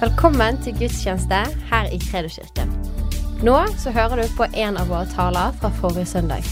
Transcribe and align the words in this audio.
Velkommen 0.00 0.56
til 0.64 0.72
gudstjeneste 0.78 1.38
her 1.68 1.88
i 1.92 1.98
Kredoskirken. 2.00 2.70
Nå 3.44 3.56
så 3.82 3.90
hører 3.92 4.22
du 4.22 4.30
på 4.32 4.46
en 4.48 4.78
av 4.80 4.88
våre 4.88 5.04
taler 5.12 5.52
fra 5.60 5.68
forrige 5.76 6.06
søndag. 6.08 6.46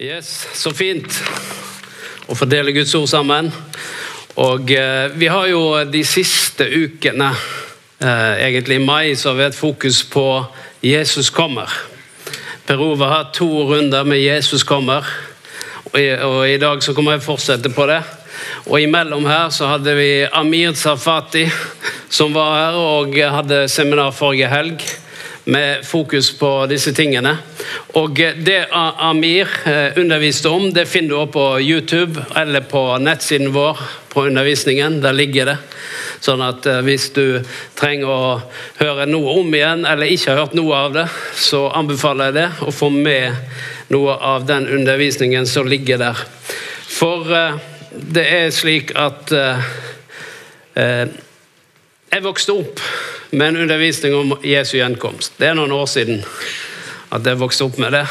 Yes, 0.00 0.48
Så 0.56 0.72
fint 0.72 1.20
å 2.24 2.38
fordele 2.40 2.72
Guds 2.72 2.94
ord 2.96 3.10
sammen. 3.12 3.52
Og 4.40 4.72
eh, 4.72 5.12
Vi 5.12 5.28
har 5.28 5.46
jo 5.52 5.84
de 5.92 6.04
siste 6.08 6.64
ukene, 6.64 7.34
eh, 8.00 8.48
egentlig 8.48 8.80
i 8.80 8.86
mai, 8.86 9.14
så 9.14 9.28
har 9.28 9.36
vi 9.42 9.44
et 9.50 9.60
fokus 9.60 10.02
på 10.08 10.26
Jesus 10.80 11.28
kommer. 11.30 11.68
Per 12.64 12.80
Ove 12.80 13.12
har 13.12 13.28
to 13.34 13.68
runder 13.68 14.04
med 14.04 14.24
Jesus 14.24 14.64
kommer, 14.64 15.04
og 15.92 16.00
i, 16.00 16.08
og 16.16 16.48
i 16.48 16.56
dag 16.56 16.82
så 16.82 16.96
kommer 16.96 17.12
jeg 17.12 17.28
fortsette 17.28 17.68
på 17.68 17.92
det. 17.92 18.02
Og 18.66 18.80
imellom 18.80 19.26
her 19.28 19.50
så 19.54 19.70
hadde 19.74 19.94
vi 19.98 20.10
Amir 20.32 20.74
Safati 20.78 21.46
som 22.08 22.34
var 22.34 22.52
her 22.58 22.78
og 22.78 23.16
hadde 23.18 23.64
seminar 23.72 24.14
forrige 24.14 24.50
helg 24.52 24.84
med 25.44 25.84
fokus 25.84 26.30
på 26.38 26.50
disse 26.70 26.92
tingene. 26.96 27.36
Og 28.00 28.16
det 28.16 28.64
Amir 28.72 29.50
eh, 29.68 29.98
underviste 30.00 30.48
om, 30.48 30.70
det 30.72 30.86
finner 30.88 31.12
du 31.12 31.18
også 31.18 31.34
på 31.34 31.46
YouTube 31.60 32.24
eller 32.36 32.64
på 32.64 32.84
nettsiden 33.02 33.52
vår 33.52 33.80
på 34.12 34.24
undervisningen. 34.24 35.00
Der 35.04 35.12
ligger 35.12 35.52
det. 35.52 35.58
Sånn 36.24 36.42
at 36.44 36.64
eh, 36.70 36.80
hvis 36.86 37.10
du 37.16 37.42
trenger 37.76 38.08
å 38.08 38.40
høre 38.80 39.08
noe 39.10 39.36
om 39.42 39.52
igjen, 39.54 39.84
eller 39.84 40.08
ikke 40.08 40.32
har 40.32 40.46
hørt 40.46 40.56
noe 40.56 40.80
av 40.86 40.96
det, 40.96 41.06
så 41.36 41.66
anbefaler 41.76 42.30
jeg 42.30 42.38
det 42.38 42.48
å 42.64 42.72
få 42.72 42.88
med 42.94 43.92
noe 43.92 44.16
av 44.16 44.46
den 44.48 44.68
undervisningen 44.70 45.46
som 45.46 45.68
ligger 45.68 46.00
der. 46.00 46.24
For 46.88 47.28
eh, 47.36 47.60
det 47.94 48.24
er 48.26 48.50
slik 48.50 48.92
at 48.98 49.32
uh, 49.32 49.62
uh, 50.76 51.06
Jeg 52.14 52.22
vokste 52.22 52.54
opp 52.54 52.80
med 53.30 53.48
en 53.48 53.56
undervisning 53.64 54.14
om 54.14 54.36
Jesu 54.46 54.76
gjenkomst. 54.78 55.34
Det 55.38 55.48
er 55.48 55.56
noen 55.58 55.72
år 55.74 55.86
siden 55.90 56.20
at 57.14 57.26
jeg 57.26 57.40
vokste 57.40 57.66
opp 57.66 57.78
med 57.82 57.96
det. 57.96 58.04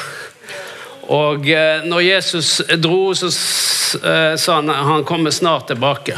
Og 1.13 1.47
eh, 1.47 1.85
når 1.87 2.01
Jesus 2.03 2.49
dro, 2.83 3.13
så 3.15 3.29
sa 3.31 4.57
han 4.57 4.69
han 4.69 5.05
kommer 5.07 5.31
snart 5.31 5.69
tilbake. 5.71 6.17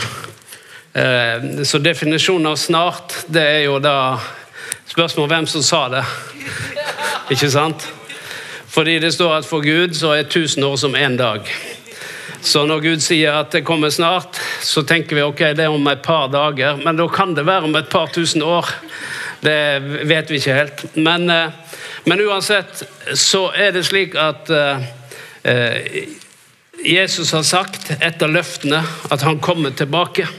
Så 1.66 1.78
definisjonen 1.78 2.48
av 2.48 2.58
'snart' 2.58 3.26
det 3.28 3.44
er 3.44 3.62
jo 3.68 3.78
da 3.80 4.18
spørsmål 4.90 5.28
hvem 5.28 5.48
som 5.48 5.62
sa 5.62 5.88
det. 5.90 6.04
Ikke 7.30 7.50
sant? 7.50 7.88
Fordi 8.68 9.00
det 9.00 9.14
står 9.14 9.38
at 9.38 9.46
for 9.46 9.62
Gud 9.62 9.94
så 9.94 10.14
er 10.18 10.24
1000 10.26 10.64
år 10.64 10.76
som 10.76 10.96
én 10.96 11.18
dag. 11.18 11.42
Så 12.46 12.62
når 12.70 12.84
Gud 12.84 13.02
sier 13.02 13.40
at 13.40 13.56
det 13.56 13.64
kommer 13.66 13.90
snart, 13.90 14.38
så 14.62 14.84
tenker 14.86 15.18
vi 15.18 15.24
ok, 15.26 15.40
det 15.58 15.64
er 15.66 15.74
om 15.74 15.88
et 15.90 16.04
par 16.06 16.28
dager. 16.30 16.78
Men 16.78 17.00
da 17.00 17.08
kan 17.10 17.34
det 17.34 17.48
være 17.48 17.66
om 17.66 17.74
et 17.80 17.90
par 17.90 18.12
tusen 18.14 18.44
år. 18.46 18.70
Det 19.42 19.56
vet 20.06 20.30
vi 20.30 20.38
ikke 20.38 20.58
helt. 20.60 20.84
Men, 20.94 21.26
eh, 21.30 21.82
men 22.06 22.22
uansett 22.22 22.84
så 23.18 23.48
er 23.50 23.74
det 23.74 23.82
slik 23.90 24.14
at 24.14 24.54
eh, 24.54 24.86
Jesus 26.86 27.34
har 27.34 27.48
sagt 27.50 27.96
etter 27.98 28.30
løftene 28.30 28.84
at 29.10 29.26
han 29.26 29.42
kommer 29.42 29.74
tilbake. 29.74 30.30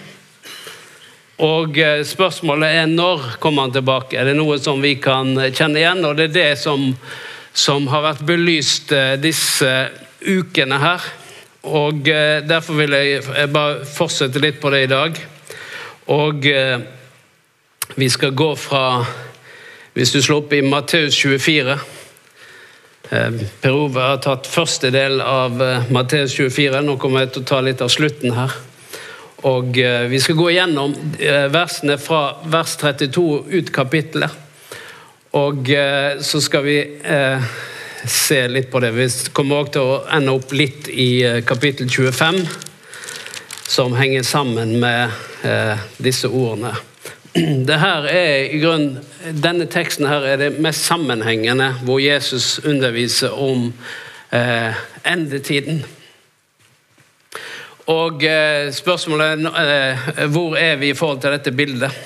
Og 1.42 1.76
spørsmålet 2.06 2.78
er 2.78 2.88
når 2.88 3.32
kommer 3.42 3.66
han 3.66 3.74
tilbake? 3.74 4.16
Er 4.16 4.30
det 4.30 4.38
noe 4.38 4.56
som 4.62 4.78
vi 4.80 4.94
kan 5.02 5.34
kjenne 5.50 5.82
igjen? 5.82 6.06
Og 6.06 6.16
det 6.16 6.30
er 6.30 6.36
det 6.38 6.50
som, 6.62 6.92
som 7.52 7.90
har 7.90 8.06
vært 8.12 8.26
belyst 8.30 8.94
disse 9.20 9.72
ukene 10.22 10.78
her 10.80 11.04
og 11.66 12.08
eh, 12.08 12.42
Derfor 12.46 12.78
vil 12.78 12.94
jeg 12.94 13.50
bare 13.52 13.82
fortsette 13.86 14.42
litt 14.42 14.60
på 14.62 14.70
det 14.70 14.84
i 14.86 14.90
dag. 14.90 15.18
Og 16.14 16.46
eh, 16.46 16.78
vi 17.96 18.08
skal 18.10 18.34
gå 18.34 18.54
fra 18.58 19.04
Hvis 19.96 20.12
du 20.12 20.20
slår 20.22 20.42
opp 20.44 20.52
i 20.52 20.62
Matteus 20.62 21.16
24 21.16 21.76
eh, 23.10 23.42
Per 23.62 23.74
Ove 23.74 24.02
har 24.02 24.22
tatt 24.22 24.46
første 24.50 24.90
del 24.94 25.20
av 25.20 25.58
Matteus 25.90 26.36
24. 26.36 26.82
Nå 26.84 26.96
kommer 27.02 27.24
jeg 27.24 27.34
til 27.34 27.46
å 27.46 27.50
ta 27.50 27.60
litt 27.64 27.82
av 27.82 27.90
slutten 27.90 28.36
her. 28.36 28.56
Og 29.46 29.76
Vi 30.10 30.18
skal 30.18 30.34
gå 30.34 30.46
igjennom 30.50 30.94
versene 31.52 31.98
fra 32.02 32.38
vers 32.50 32.72
32 32.80 33.26
ut 33.52 33.68
kapittelet. 33.70 34.32
Og 35.38 35.68
så 36.24 36.40
skal 36.42 36.64
vi 36.64 36.78
se 38.08 38.48
litt 38.48 38.70
på 38.70 38.80
det. 38.80 38.90
Vi 38.96 39.08
kommer 39.32 39.62
også 39.62 39.72
til 39.76 39.90
å 39.90 40.00
ende 40.16 40.34
opp 40.36 40.52
litt 40.56 40.88
i 40.92 41.10
eh, 41.26 41.42
kapittel 41.46 41.88
25, 41.90 42.42
som 43.66 43.96
henger 43.98 44.26
sammen 44.26 44.76
med 44.80 45.10
eh, 45.46 45.86
disse 46.02 46.28
ordene. 46.28 46.74
Det 47.68 47.78
her 47.80 48.08
er 48.08 48.54
i 48.54 48.60
grunn, 48.62 48.96
Denne 49.26 49.66
teksten 49.66 50.06
her 50.06 50.22
er 50.22 50.36
det 50.38 50.60
mest 50.62 50.86
sammenhengende, 50.86 51.72
hvor 51.82 51.98
Jesus 51.98 52.60
underviser 52.64 53.34
om 53.34 53.72
eh, 54.30 54.76
endetiden. 55.02 55.80
Og 57.90 58.22
eh, 58.22 58.70
spørsmålet 58.74 59.48
er 59.50 59.98
eh, 60.14 60.28
hvor 60.30 60.54
er 60.56 60.78
vi 60.78 60.92
i 60.92 60.94
forhold 60.94 61.20
til 61.24 61.34
dette 61.34 61.52
bildet? 61.52 62.04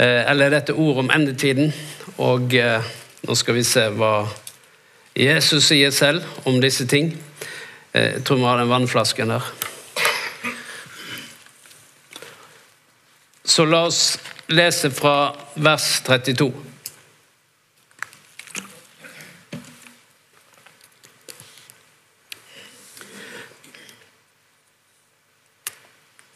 Eller 0.00 0.48
dette 0.48 0.72
ordet 0.72 1.02
om 1.02 1.10
endetiden? 1.12 1.74
Og 2.24 2.54
nå 3.28 3.34
skal 3.36 3.58
vi 3.58 3.64
se 3.68 3.82
hva 3.92 4.22
Jesus 5.16 5.66
sier 5.66 5.90
selv 5.90 6.22
om 6.46 6.60
disse 6.62 6.86
ting. 6.86 7.12
Eh, 7.92 8.14
jeg 8.14 8.24
tror 8.24 8.36
vi 8.36 8.46
har 8.46 8.60
den 8.60 8.70
vannflasken 8.70 9.28
der. 9.34 9.52
Så 13.44 13.64
la 13.66 13.82
oss 13.88 14.18
lese 14.46 14.90
fra 14.94 15.34
vers 15.54 16.02
32. 16.06 16.52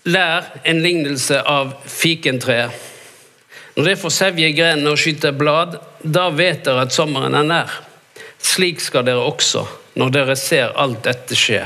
Lær 0.05 0.51
en 0.65 0.83
lignelse 0.83 1.39
av 1.49 1.79
fikentreet. 1.87 2.75
Når 3.75 3.89
det 3.89 3.97
får 3.99 4.13
sevje 4.15 4.51
grenene 4.55 4.91
og 4.93 5.01
skyter 5.01 5.33
blad, 5.35 5.79
da 6.03 6.29
vet 6.35 6.67
dere 6.67 6.85
at 6.85 6.95
sommeren 6.95 7.35
er 7.35 7.47
nær. 7.47 7.81
Slik 8.45 8.83
skal 8.85 9.07
dere 9.07 9.25
også, 9.25 9.65
når 9.97 10.13
dere 10.13 10.37
ser 10.37 10.75
alt 10.77 11.01
dette 11.07 11.37
skje, 11.39 11.63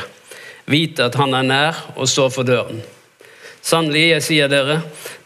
vite 0.70 1.08
at 1.08 1.18
Han 1.18 1.34
er 1.34 1.48
nær 1.48 1.80
og 1.96 2.08
står 2.08 2.30
for 2.30 2.46
døren. 2.46 2.82
Sannelig, 3.64 4.04
jeg 4.12 4.24
sier 4.24 4.52
dere, 4.52 4.78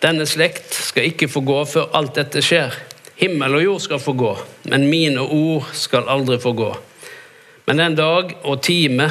denne 0.03 0.25
slekt 0.27 0.73
skal 0.73 1.11
ikke 1.11 1.29
få 1.31 1.43
gå 1.47 1.59
før 1.69 1.93
alt 1.99 2.17
dette 2.17 2.41
skjer. 2.43 2.73
Himmel 3.21 3.59
og 3.59 3.63
jord 3.63 3.85
skal 3.85 4.01
få 4.03 4.17
gå, 4.19 4.33
men 4.73 4.89
mine 4.91 5.23
ord 5.23 5.69
skal 5.79 6.09
aldri 6.11 6.41
få 6.43 6.55
gå. 6.59 6.73
Men 7.69 7.79
den 7.79 7.95
dag 8.01 8.33
og 8.43 8.63
time 8.65 9.11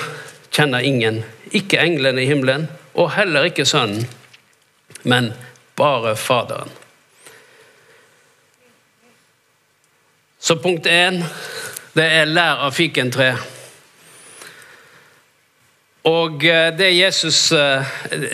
kjenner 0.52 0.84
ingen, 0.84 1.22
ikke 1.56 1.79
englene 1.79 2.25
i 2.25 2.28
himmelen, 2.28 2.68
og 2.97 3.13
heller 3.16 3.47
ikke 3.47 3.66
Sønnen, 3.69 4.03
men 5.08 5.31
bare 5.79 6.18
Faderen. 6.19 6.73
Så 10.41 10.58
punkt 10.58 10.88
én 10.90 11.22
det 11.94 12.06
er 12.06 12.25
'lær 12.25 12.66
av 12.68 12.72
fikentre'. 12.74 13.38
Og 16.03 16.46
eh, 16.46 16.72
det 16.74 16.97
Jesus 16.97 17.52
eh, 17.52 17.85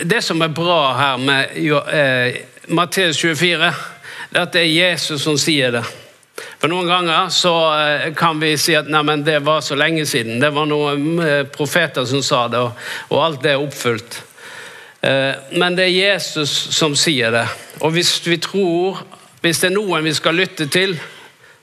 Det 0.04 0.22
som 0.24 0.40
er 0.42 0.48
bra 0.48 0.92
her 0.96 1.16
med 1.16 1.56
eh, 1.92 2.36
Matteus 2.68 3.18
24, 3.20 3.72
det 4.30 4.36
er 4.38 4.42
at 4.42 4.52
det 4.52 4.62
er 4.62 4.92
Jesus 4.92 5.22
som 5.22 5.36
sier 5.40 5.72
det. 5.72 5.82
For 6.60 6.68
Noen 6.68 6.88
ganger 6.88 7.30
så 7.32 7.52
kan 8.18 8.40
vi 8.40 8.50
si 8.60 8.74
at 8.76 8.90
nei, 8.90 9.00
det 9.24 9.38
var 9.46 9.62
så 9.64 9.74
lenge 9.78 10.04
siden. 10.06 10.40
Det 10.42 10.50
var 10.54 10.68
noen 10.68 11.46
profeter 11.54 12.04
som 12.06 12.22
sa 12.22 12.42
det, 12.52 12.60
og 13.08 13.22
alt 13.24 13.40
det 13.42 13.54
er 13.54 13.62
oppfylt. 13.62 14.18
Men 15.56 15.78
det 15.78 15.86
er 15.86 16.12
Jesus 16.12 16.52
som 16.76 16.94
sier 16.98 17.32
det. 17.32 17.46
Og 17.80 17.96
hvis 17.96 18.12
vi 18.26 18.36
tror, 18.42 19.00
hvis 19.40 19.64
det 19.64 19.70
er 19.70 19.76
noen 19.78 20.04
vi 20.04 20.14
skal 20.18 20.36
lytte 20.36 20.68
til, 20.68 20.98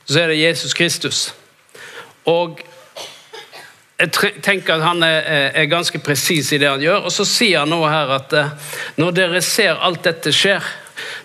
så 0.08 0.24
er 0.24 0.34
det 0.34 0.42
Jesus 0.42 0.74
Kristus. 0.74 1.28
Og 2.26 2.62
jeg 3.96 4.12
tenker 4.44 4.76
at 4.76 4.84
Han 4.84 5.04
er, 5.04 5.52
er 5.56 5.70
ganske 5.72 6.00
presis 6.04 6.52
i 6.52 6.60
det 6.60 6.70
han 6.70 6.84
gjør. 6.84 7.06
Og 7.08 7.14
så 7.14 7.26
sier 7.28 7.64
han 7.64 7.72
nå 7.72 7.80
her 7.88 8.12
at 8.18 8.34
eh, 8.36 8.72
når 9.00 9.14
dere 9.16 9.44
ser 9.46 9.80
alt 9.80 10.04
dette 10.04 10.34
skjer 10.36 10.64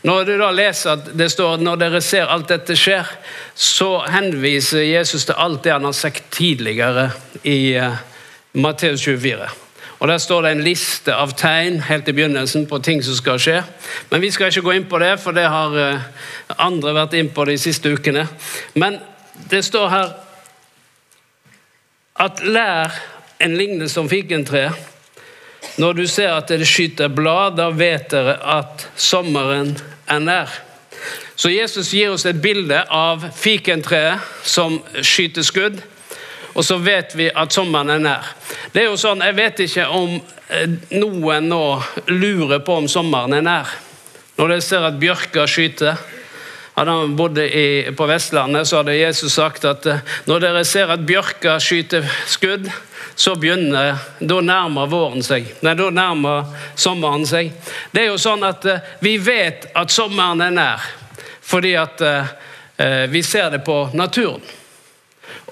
Når 0.06 0.25
du 0.29 0.32
da 0.38 0.50
leser 0.55 0.93
at 0.94 1.11
det 1.19 1.31
står 1.32 1.56
at 1.56 1.64
når 1.64 1.81
dere 1.81 2.00
ser 2.02 2.31
alt 2.31 2.49
dette 2.50 2.75
skjer, 2.79 3.06
så 3.55 4.00
henviser 4.11 4.82
Jesus 4.87 5.26
til 5.29 5.38
alt 5.38 5.62
det 5.64 5.75
han 5.75 5.87
har 5.87 5.94
sagt 5.94 6.31
tidligere 6.35 7.11
i 7.44 7.76
uh, 7.79 7.94
Matteus 8.52 9.05
24. 9.05 9.47
Og 10.00 10.08
Der 10.08 10.19
står 10.19 10.43
det 10.43 10.50
en 10.50 10.64
liste 10.64 11.14
av 11.14 11.37
tegn 11.38 11.82
helt 11.87 12.08
i 12.08 12.17
begynnelsen 12.17 12.67
på 12.67 12.81
ting 12.82 13.05
som 13.05 13.14
skal 13.14 13.38
skje. 13.38 13.61
Men 14.11 14.25
vi 14.25 14.32
skal 14.32 14.50
ikke 14.50 14.64
gå 14.64 14.75
inn 14.79 14.88
på 14.91 14.99
det, 14.99 15.12
for 15.23 15.37
det 15.37 15.47
har 15.47 15.76
uh, 15.76 16.08
andre 16.58 16.97
vært 16.97 17.14
inn 17.20 17.31
på 17.31 17.47
de 17.47 17.58
siste 17.61 17.93
ukene. 17.93 18.26
Men 18.75 18.99
det 19.52 19.62
står 19.69 19.88
her 19.94 20.11
at 22.20 22.43
lær 22.44 22.94
en 23.40 23.56
lignelse 23.56 24.00
om 24.00 24.08
fikentre. 24.08 24.69
Når 25.81 25.93
du 25.93 26.06
ser 26.06 26.34
at 26.34 26.50
det 26.52 26.69
skyter 26.69 27.08
blad, 27.12 27.56
da 27.56 27.70
vet 27.72 28.11
dere 28.12 28.37
at 28.58 28.88
sommeren 28.96 29.76
er 30.11 30.20
nær. 30.20 30.58
Så 31.37 31.49
Jesus 31.49 31.94
gir 31.96 32.12
oss 32.12 32.26
et 32.28 32.40
bilde 32.43 32.82
av 32.93 33.25
fikentreet 33.37 34.44
som 34.44 34.76
skyter 35.00 35.46
skudd. 35.46 35.81
Og 36.52 36.67
så 36.67 36.76
vet 36.82 37.14
vi 37.17 37.31
at 37.31 37.55
sommeren 37.55 37.94
er 37.94 38.02
nær. 38.02 38.32
Det 38.75 38.82
er 38.82 38.90
jo 38.90 38.99
sånn, 39.00 39.23
Jeg 39.25 39.37
vet 39.38 39.61
ikke 39.64 39.87
om 39.88 40.19
eh, 40.50 40.69
noen 40.99 41.49
nå 41.49 41.64
lurer 42.11 42.61
på 42.66 42.81
om 42.82 42.88
sommeren 42.90 43.38
er 43.38 43.46
nær. 43.46 43.70
Når 44.37 44.52
de 44.52 44.61
ser 44.64 44.84
at 44.84 44.99
bjørka 45.00 45.46
skyter. 45.49 45.96
Hadde 46.81 46.91
han 46.91 47.17
bodd 47.17 47.38
på 47.97 48.06
Vestlandet, 48.06 48.69
så 48.69 48.79
hadde 48.79 48.94
Jesus 48.97 49.35
sagt 49.37 49.67
at 49.69 49.85
eh, 49.85 49.99
når 50.25 50.38
dere 50.41 50.61
ser 50.65 50.88
at 50.88 51.03
bjørka 51.05 51.59
skyter 51.61 52.06
skudd, 52.25 52.71
så 53.21 53.35
begynner 53.37 53.99
Da 54.25 54.38
nærmer 54.41 54.87
våren 54.88 55.21
seg. 55.21 55.44
Nei, 55.61 55.75
da 55.77 55.91
nærmer 55.93 56.47
sommeren 56.81 57.27
seg. 57.29 57.50
Det 57.93 58.00
er 58.00 58.06
jo 58.09 58.23
sånn 58.23 58.47
at 58.49 58.65
eh, 58.65 58.87
vi 59.05 59.19
vet 59.21 59.67
at 59.77 59.93
sommeren 59.93 60.41
er 60.41 60.55
nær, 60.56 60.87
fordi 61.44 61.75
at 61.77 62.00
eh, 62.00 62.31
vi 63.12 63.21
ser 63.29 63.50
det 63.53 63.61
på 63.67 63.76
naturen. 63.93 64.41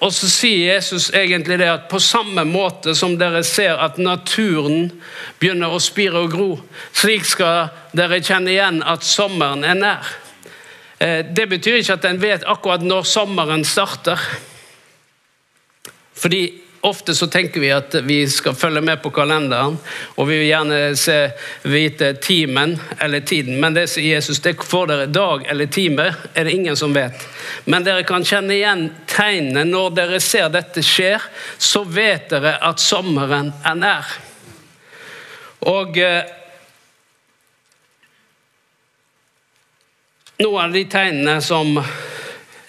Og 0.00 0.14
så 0.16 0.30
sier 0.32 0.78
Jesus 0.78 1.10
egentlig 1.12 1.58
det 1.60 1.68
at 1.68 1.90
på 1.90 2.00
samme 2.00 2.46
måte 2.48 2.94
som 2.96 3.18
dere 3.20 3.42
ser 3.44 3.76
at 3.84 4.00
naturen 4.00 4.88
begynner 5.42 5.76
å 5.76 5.82
spire 5.82 6.24
og 6.24 6.32
gro, 6.32 6.48
slik 6.96 7.28
skal 7.28 7.68
dere 7.92 8.22
kjenne 8.24 8.54
igjen 8.54 8.80
at 8.80 9.04
sommeren 9.04 9.68
er 9.68 9.76
nær. 9.76 10.08
Det 10.98 11.44
betyr 11.46 11.78
ikke 11.78 11.94
at 11.98 12.06
en 12.08 12.22
vet 12.22 12.46
akkurat 12.46 12.82
når 12.82 13.04
sommeren 13.06 13.62
starter. 13.64 14.18
Fordi 16.18 16.42
Ofte 16.80 17.14
så 17.14 17.26
tenker 17.26 17.60
vi 17.60 17.70
at 17.74 17.94
vi 18.06 18.20
skal 18.30 18.54
følge 18.54 18.80
med 18.80 19.00
på 19.02 19.10
kalenderen, 19.10 19.74
og 20.14 20.28
vi 20.28 20.36
vil 20.38 20.46
gjerne 20.46 20.78
se, 20.96 21.16
vite 21.66 22.12
timen 22.22 22.76
eller 23.02 23.24
tiden. 23.26 23.56
Men 23.60 23.74
det 23.74 23.88
sier 23.90 24.14
Jesus, 24.14 24.38
det 24.44 24.54
får 24.62 24.86
dere 24.92 25.08
dag 25.10 25.42
eller 25.50 25.66
time, 25.74 26.06
er 26.34 26.46
det 26.46 26.54
ingen 26.54 26.78
som 26.78 26.94
vet. 26.94 27.24
Men 27.66 27.86
dere 27.86 28.06
kan 28.06 28.22
kjenne 28.26 28.54
igjen 28.54 28.84
tegnene. 29.10 29.66
Når 29.66 29.96
dere 29.98 30.20
ser 30.22 30.52
dette 30.54 30.84
skjer, 30.86 31.26
så 31.58 31.82
vet 31.82 32.30
dere 32.30 32.54
at 32.62 32.78
sommeren 32.82 33.50
er 33.66 33.80
nær. 33.82 34.14
Og 35.66 35.98
Noen 40.38 40.68
av 40.68 40.72
de 40.72 40.84
tegnene 40.86 41.40
som 41.42 41.80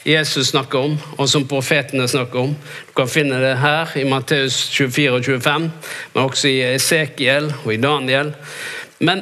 Jesus 0.01 0.47
snakker 0.49 0.87
om, 0.87 0.95
og 1.21 1.27
som 1.29 1.43
profetene 1.45 2.07
snakker 2.09 2.47
om. 2.47 2.55
Du 2.87 2.93
kan 2.97 3.09
finne 3.11 3.37
det 3.43 3.59
her 3.61 3.91
i 3.93 4.07
Matteus 4.09 4.55
24 4.73 5.11
og 5.19 5.27
25, 5.27 5.67
men 6.15 6.23
også 6.23 6.49
i 6.49 6.63
Esekiel 6.71 7.51
og 7.51 7.67
i 7.75 7.77
Daniel. 7.77 8.31
Men 9.05 9.21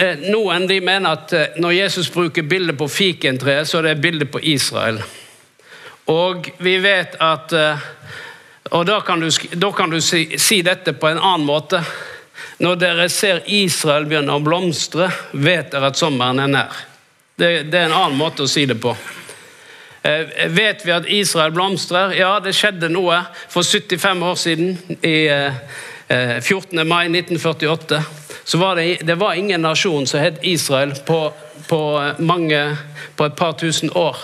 eh, 0.00 0.24
noen 0.32 0.64
de 0.70 0.78
mener 0.80 1.18
at 1.18 1.34
eh, 1.36 1.58
når 1.60 1.74
Jesus 1.76 2.08
bruker 2.14 2.48
bildet 2.48 2.78
på 2.80 2.88
fikentreet, 2.88 3.68
så 3.68 3.82
er 3.82 3.90
det 3.90 4.00
bildet 4.06 4.32
på 4.32 4.40
Israel. 4.40 5.02
Og 6.08 6.48
vi 6.64 6.78
vet 6.80 7.20
at 7.20 7.52
eh, 7.52 7.86
Og 8.72 8.86
da 8.88 8.96
kan 9.04 9.20
du, 9.20 9.28
da 9.60 9.68
kan 9.76 9.92
du 9.92 10.00
si, 10.00 10.38
si 10.40 10.62
dette 10.64 10.96
på 10.96 11.12
en 11.12 11.20
annen 11.20 11.44
måte. 11.44 11.82
Når 12.64 12.80
dere 12.80 13.10
ser 13.12 13.44
Israel 13.44 14.08
begynne 14.08 14.32
å 14.32 14.40
blomstre, 14.40 15.10
vet 15.36 15.68
dere 15.70 15.92
at 15.92 16.00
sommeren 16.00 16.40
er 16.40 16.52
nær. 16.56 16.84
Det, 17.36 17.62
det 17.62 17.78
er 17.78 17.88
en 17.88 17.96
annen 17.98 18.18
måte 18.18 18.44
å 18.44 18.50
si 18.50 18.62
det 18.66 18.76
på. 18.78 18.92
Eh, 20.06 20.50
vet 20.54 20.84
vi 20.86 20.92
at 20.94 21.08
Israel 21.10 21.54
blomstrer? 21.54 22.12
Ja, 22.14 22.36
det 22.40 22.52
skjedde 22.54 22.90
noe 22.92 23.24
for 23.50 23.66
75 23.66 24.22
år 24.22 24.36
siden. 24.38 24.76
I 25.02 25.16
14. 26.44 26.78
Eh, 26.78 26.84
mai 26.84 27.08
1948 27.08 28.02
så 28.44 28.58
var 28.60 28.76
det, 28.76 28.98
det 29.02 29.16
var 29.18 29.34
ingen 29.34 29.62
nasjon 29.64 30.06
som 30.06 30.20
het 30.20 30.38
Israel 30.42 30.92
på, 31.06 31.32
på, 31.66 31.80
mange, 32.18 32.76
på 33.16 33.26
et 33.26 33.36
par 33.36 33.56
tusen 33.58 33.90
år. 33.90 34.16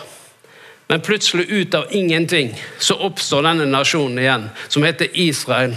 Men 0.86 1.00
plutselig, 1.00 1.48
ut 1.50 1.74
av 1.74 1.90
ingenting, 1.90 2.52
så 2.78 2.94
oppstår 2.94 3.42
denne 3.48 3.66
nasjonen 3.70 4.18
igjen, 4.18 4.46
som 4.68 4.84
heter 4.86 5.08
Israel. 5.14 5.74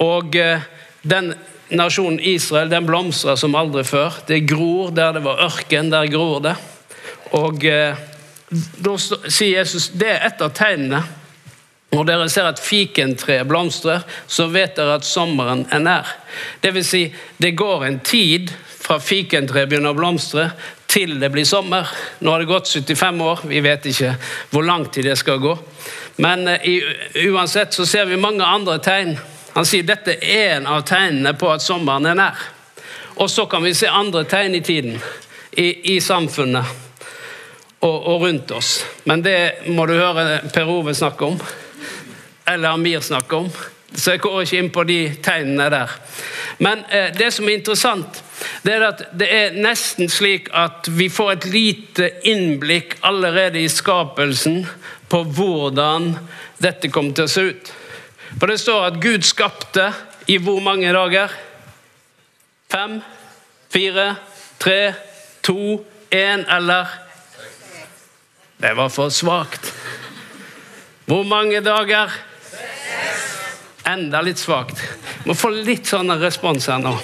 Og 0.00 0.36
eh, 0.36 0.64
den 1.02 1.34
nasjonen 1.74 2.20
Israel 2.20 2.70
den 2.70 2.86
blomstrer 2.86 3.38
som 3.40 3.56
aldri 3.58 3.84
før. 3.86 4.20
Det 4.28 4.44
gror 4.48 4.92
der 4.94 5.16
det 5.16 5.24
var 5.26 5.42
ørken, 5.48 5.90
der 5.92 6.10
gror 6.12 6.40
det. 6.44 6.56
Og 7.36 7.62
da 7.62 8.92
sier 9.00 9.58
Jesus 9.58 9.88
det 9.94 10.12
er 10.12 10.28
et 10.28 10.42
av 10.44 10.52
tegnene. 10.54 11.02
Når 11.94 12.06
dere 12.08 12.28
ser 12.30 12.48
at 12.48 12.60
fikentreet 12.60 13.46
blomstrer, 13.48 14.02
så 14.26 14.48
vet 14.50 14.74
dere 14.76 14.98
at 14.98 15.06
sommeren 15.06 15.64
er 15.72 15.82
nær. 15.82 16.08
Det 16.60 16.72
vil 16.74 16.84
si, 16.84 17.02
det 17.38 17.54
går 17.58 17.86
en 17.86 18.00
tid 18.04 18.50
fra 18.86 18.98
fikentreet 19.02 19.70
begynner 19.70 19.94
å 19.94 19.98
blomstre, 19.98 20.50
til 20.90 21.16
det 21.20 21.30
blir 21.34 21.46
sommer. 21.48 21.88
Nå 22.22 22.32
har 22.32 22.42
det 22.42 22.50
gått 22.50 22.70
75 22.70 23.22
år, 23.26 23.46
vi 23.50 23.62
vet 23.64 23.86
ikke 23.90 24.12
hvor 24.52 24.66
lang 24.66 24.86
tid 24.92 25.08
det 25.08 25.16
skal 25.18 25.40
gå. 25.42 25.54
Men 26.22 26.46
uh, 26.48 26.68
uansett 27.26 27.74
så 27.76 27.86
ser 27.88 28.06
vi 28.08 28.20
mange 28.20 28.46
andre 28.46 28.78
tegn. 28.82 29.16
Han 29.56 29.64
sier 29.64 29.86
dette 29.88 30.18
er 30.20 30.58
en 30.58 30.66
av 30.68 30.82
tegnene 30.84 31.32
på 31.40 31.48
at 31.48 31.64
sommeren 31.64 32.04
er 32.10 32.18
nær. 32.18 32.40
Og 33.16 33.30
så 33.32 33.46
kan 33.48 33.64
vi 33.64 33.72
se 33.74 33.88
andre 33.88 34.26
tegn 34.28 34.58
i 34.58 34.60
tiden, 34.60 34.98
i, 35.56 35.94
i 35.94 36.00
samfunnet 36.04 36.74
og, 37.80 37.94
og, 37.96 38.26
rundt 38.26 38.52
oss. 38.52 38.82
Men 39.08 39.22
det 39.24 39.38
må 39.72 39.86
du 39.88 39.94
høre 39.96 40.42
Per 40.52 40.68
Ove 40.68 40.92
snakke 40.94 41.30
om. 41.30 41.38
Eller 42.46 42.76
Amir 42.76 43.00
snakke 43.00 43.40
om. 43.46 43.48
Så 43.96 44.12
jeg 44.12 44.20
går 44.26 44.42
ikke 44.42 44.60
inn 44.60 44.68
på 44.74 44.84
de 44.84 44.98
tegnene 45.24 45.70
der. 45.72 45.96
Men 46.60 46.84
eh, 46.92 47.08
det 47.16 47.30
som 47.32 47.48
er 47.48 47.56
interessant, 47.56 48.20
det 48.60 48.76
er 48.76 48.86
at 48.90 49.02
det 49.16 49.30
er 49.32 49.56
nesten 49.56 50.12
slik 50.12 50.52
at 50.52 50.92
vi 50.92 51.08
får 51.08 51.32
et 51.32 51.48
lite 51.54 52.10
innblikk 52.28 52.98
allerede 53.08 53.64
i 53.64 53.72
skapelsen 53.72 54.66
på 55.08 55.24
hvordan 55.24 56.12
dette 56.60 56.92
kommer 56.92 57.16
til 57.16 57.24
å 57.24 57.32
se 57.32 57.48
ut. 57.54 57.74
For 58.36 58.46
det 58.52 58.58
står 58.60 58.86
at 58.90 59.00
Gud 59.00 59.24
skapte 59.24 59.90
i 60.28 60.36
hvor 60.42 60.60
mange 60.60 60.92
dager? 60.92 61.32
Fem? 62.72 63.00
Fire? 63.72 64.14
Tre? 64.58 64.80
To? 65.46 65.84
Én? 66.10 66.44
Eller 66.50 66.86
det 68.56 68.72
var 68.74 68.88
for 68.88 69.08
svakt. 69.08 69.74
Hvor 71.04 71.22
mange 71.22 71.60
dager? 71.60 72.12
Enda 73.86 74.22
litt 74.24 74.40
svakt. 74.40 74.80
Må 75.28 75.34
få 75.36 75.50
litt 75.52 75.86
sånn 75.86 76.10
respons 76.18 76.66
her 76.72 76.80
nå. 76.80 76.94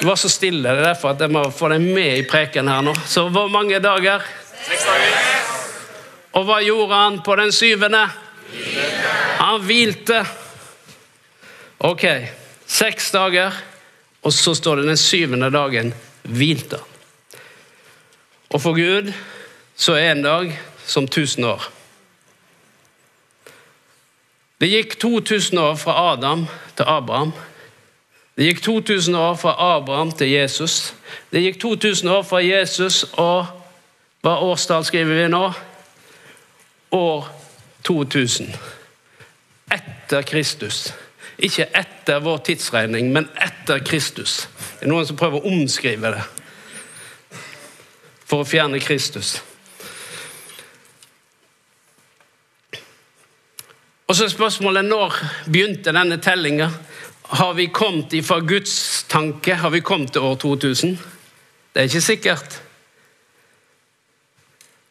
Det 0.00 0.06
var 0.08 0.16
så 0.16 0.30
stille. 0.32 0.64
Det 0.64 0.80
er 0.80 0.88
derfor 0.88 1.12
at 1.12 1.20
jeg 1.20 1.32
må 1.36 1.44
få 1.52 1.68
deg 1.72 1.84
med 1.84 2.16
i 2.16 2.24
preken 2.28 2.68
her 2.72 2.80
nå. 2.84 2.94
Så 3.06 3.26
hvor 3.28 3.52
mange 3.52 3.78
dager? 3.84 4.24
Seks 4.64 4.88
dager. 4.88 5.20
Og 6.36 6.48
hva 6.48 6.58
gjorde 6.64 7.04
han 7.04 7.20
på 7.24 7.36
den 7.38 7.52
syvende? 7.54 8.02
Hvilte. 8.50 9.14
Han 9.38 9.62
hvilte. 9.68 10.24
Ok, 11.80 12.04
seks 12.66 13.10
dager, 13.10 13.52
og 14.22 14.32
så 14.32 14.54
står 14.54 14.76
det 14.76 14.86
den 14.88 14.96
syvende 14.96 15.50
dagen 15.52 15.94
hvilte 16.22 16.76
han. 16.76 16.92
Og 18.48 18.62
for 18.62 18.72
Gud 18.72 19.12
så 19.76 19.92
er 19.92 20.12
en 20.12 20.22
dag 20.22 20.60
som 20.86 21.04
1000 21.04 21.44
år. 21.44 21.72
Det 24.60 24.70
gikk 24.70 24.98
2000 25.00 25.58
år 25.60 25.74
fra 25.74 26.12
Adam 26.12 26.46
til 26.76 26.84
Abraham. 26.88 27.32
Det 28.36 28.44
gikk 28.44 28.62
2000 28.62 29.16
år 29.16 29.34
fra 29.34 29.76
Abraham 29.76 30.12
til 30.12 30.30
Jesus. 30.30 30.94
Det 31.32 31.42
gikk 31.42 31.60
2000 31.60 32.10
år 32.10 32.22
fra 32.22 32.40
Jesus 32.44 33.04
og 33.12 33.46
Hva 34.26 34.40
årstall 34.42 34.82
skriver 34.84 35.14
vi 35.14 35.28
nå? 35.30 35.52
År 36.90 37.28
2000. 37.84 38.48
Etter 39.70 40.22
Kristus. 40.22 40.88
Ikke 41.36 41.66
etter 41.76 42.22
vår 42.24 42.38
tidsregning, 42.48 43.10
men 43.12 43.28
etter 43.44 43.82
Kristus. 43.84 44.46
Det 44.78 44.86
er 44.86 44.92
noen 44.92 45.08
som 45.08 45.18
prøver 45.18 45.42
å 45.42 45.52
omskrive 45.52 46.14
det 46.14 46.24
for 48.26 48.42
å 48.42 48.48
fjerne 48.48 48.80
Kristus. 48.82 49.36
Og 54.06 54.14
så 54.14 54.26
er 54.26 54.32
spørsmålet 54.32 54.86
når 54.86 55.18
begynte 55.50 55.94
denne 55.94 56.18
tellinga? 56.22 56.70
Har 57.36 57.56
vi 57.58 57.66
kommet 57.74 58.14
ifra 58.14 58.38
Guds 58.40 59.04
tanke? 59.10 59.54
Har 59.58 59.70
vi 59.74 59.82
kommet 59.82 60.12
til 60.14 60.22
år 60.22 60.36
2000? 60.42 60.94
Det 61.74 61.82
er 61.82 61.90
ikke 61.90 62.04
sikkert. 62.04 62.60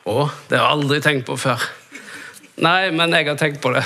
Å, 0.06 0.28
det 0.50 0.60
har 0.60 0.68
jeg 0.68 0.74
aldri 0.78 1.00
tenkt 1.02 1.26
på 1.30 1.38
før. 1.40 1.64
Nei, 2.62 2.92
men 2.92 3.16
jeg 3.16 3.30
har 3.32 3.40
tenkt 3.40 3.64
på 3.64 3.72
det. 3.74 3.82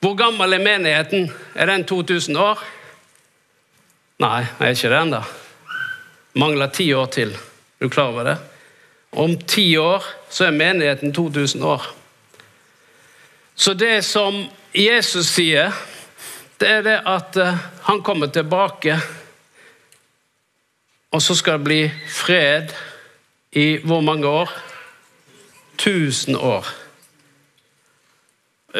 Hvor 0.00 0.14
gammel 0.14 0.52
er 0.52 0.62
menigheten? 0.62 1.30
Er 1.54 1.66
den 1.66 1.84
2000 1.84 2.36
år? 2.38 2.62
Nei, 4.20 4.44
er 4.60 4.72
ikke 4.72 4.90
det 4.92 5.00
ennå. 5.00 5.22
Mangler 6.36 6.72
ti 6.72 6.92
år 6.92 7.06
til. 7.12 7.32
Er 7.32 7.88
du 7.88 7.88
klar 7.88 8.12
over 8.12 8.24
det? 8.24 8.36
Om 9.12 9.38
ti 9.48 9.76
år 9.76 10.04
så 10.30 10.44
er 10.44 10.56
menigheten 10.56 11.12
2000 11.14 11.64
år. 11.64 11.86
Så 13.54 13.74
det 13.74 14.04
som 14.04 14.44
Jesus 14.74 15.30
sier, 15.32 15.72
det 16.60 16.68
er 16.68 16.82
det 16.84 16.96
at 17.08 17.36
eh, 17.40 17.62
han 17.88 18.02
kommer 18.04 18.28
tilbake, 18.32 18.98
og 21.12 21.22
så 21.22 21.34
skal 21.36 21.58
det 21.58 21.64
bli 21.64 21.80
fred 22.12 22.72
i 23.56 23.78
hvor 23.84 24.00
mange 24.04 24.28
år? 24.28 24.52
Tusen 25.80 26.36
år. 26.36 26.68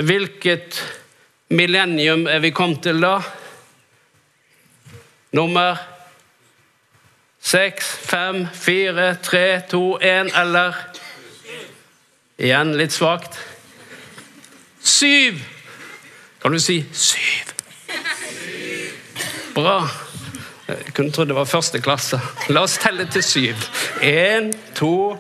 Hvilket 0.05 0.81
millennium 1.49 2.27
er 2.27 2.39
vi 2.39 2.51
kommet 2.51 2.83
til 2.83 3.01
da? 3.03 3.19
Nummer 5.33 5.77
seks, 7.41 7.87
fem, 8.09 8.47
fire, 8.53 9.17
tre, 9.23 9.63
to, 9.71 9.99
én, 10.03 10.33
eller 10.35 10.75
Igjen 12.37 12.75
litt 12.77 12.93
svakt. 12.93 13.39
Syv! 14.85 15.39
Kan 16.43 16.53
du 16.53 16.61
si 16.61 16.83
syv? 16.93 17.55
Bra. 19.57 19.79
Jeg 20.67 20.93
kunne 20.93 21.15
trodd 21.15 21.31
det 21.31 21.39
var 21.39 21.49
første 21.49 21.81
klasse. 21.81 22.21
La 22.53 22.67
oss 22.67 22.77
telle 22.83 23.07
til 23.09 23.25
syv. 23.25 23.65
Én, 24.05 24.51
to 24.77 25.17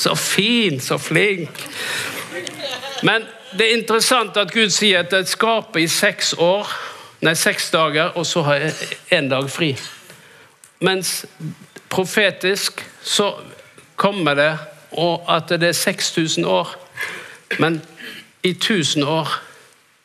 Så 0.00 0.14
fin, 0.16 0.80
så 0.80 0.96
flink. 0.98 1.68
Men 3.02 3.26
det 3.58 3.66
er 3.66 3.76
interessant 3.76 4.36
at 4.40 4.52
Gud 4.52 4.70
sier 4.72 5.04
at 5.04 5.12
jeg 5.12 5.28
skaper 5.28 5.82
i 5.82 5.88
seks 5.90 6.32
år, 6.38 6.70
nei, 7.20 7.34
seks 7.36 7.68
dager, 7.74 8.14
og 8.16 8.24
så 8.26 8.42
har 8.46 8.62
jeg 8.62 8.72
én 9.12 9.28
dag 9.28 9.50
fri. 9.52 9.74
Mens 10.80 11.26
profetisk 11.92 12.80
så 13.04 13.34
kommer 14.00 14.38
det 14.38 14.52
at 15.28 15.52
det 15.60 15.68
er 15.68 15.76
6000 15.76 16.46
år. 16.48 16.72
Men 17.58 17.82
i 18.42 18.50
1000 18.50 19.04
år 19.04 19.28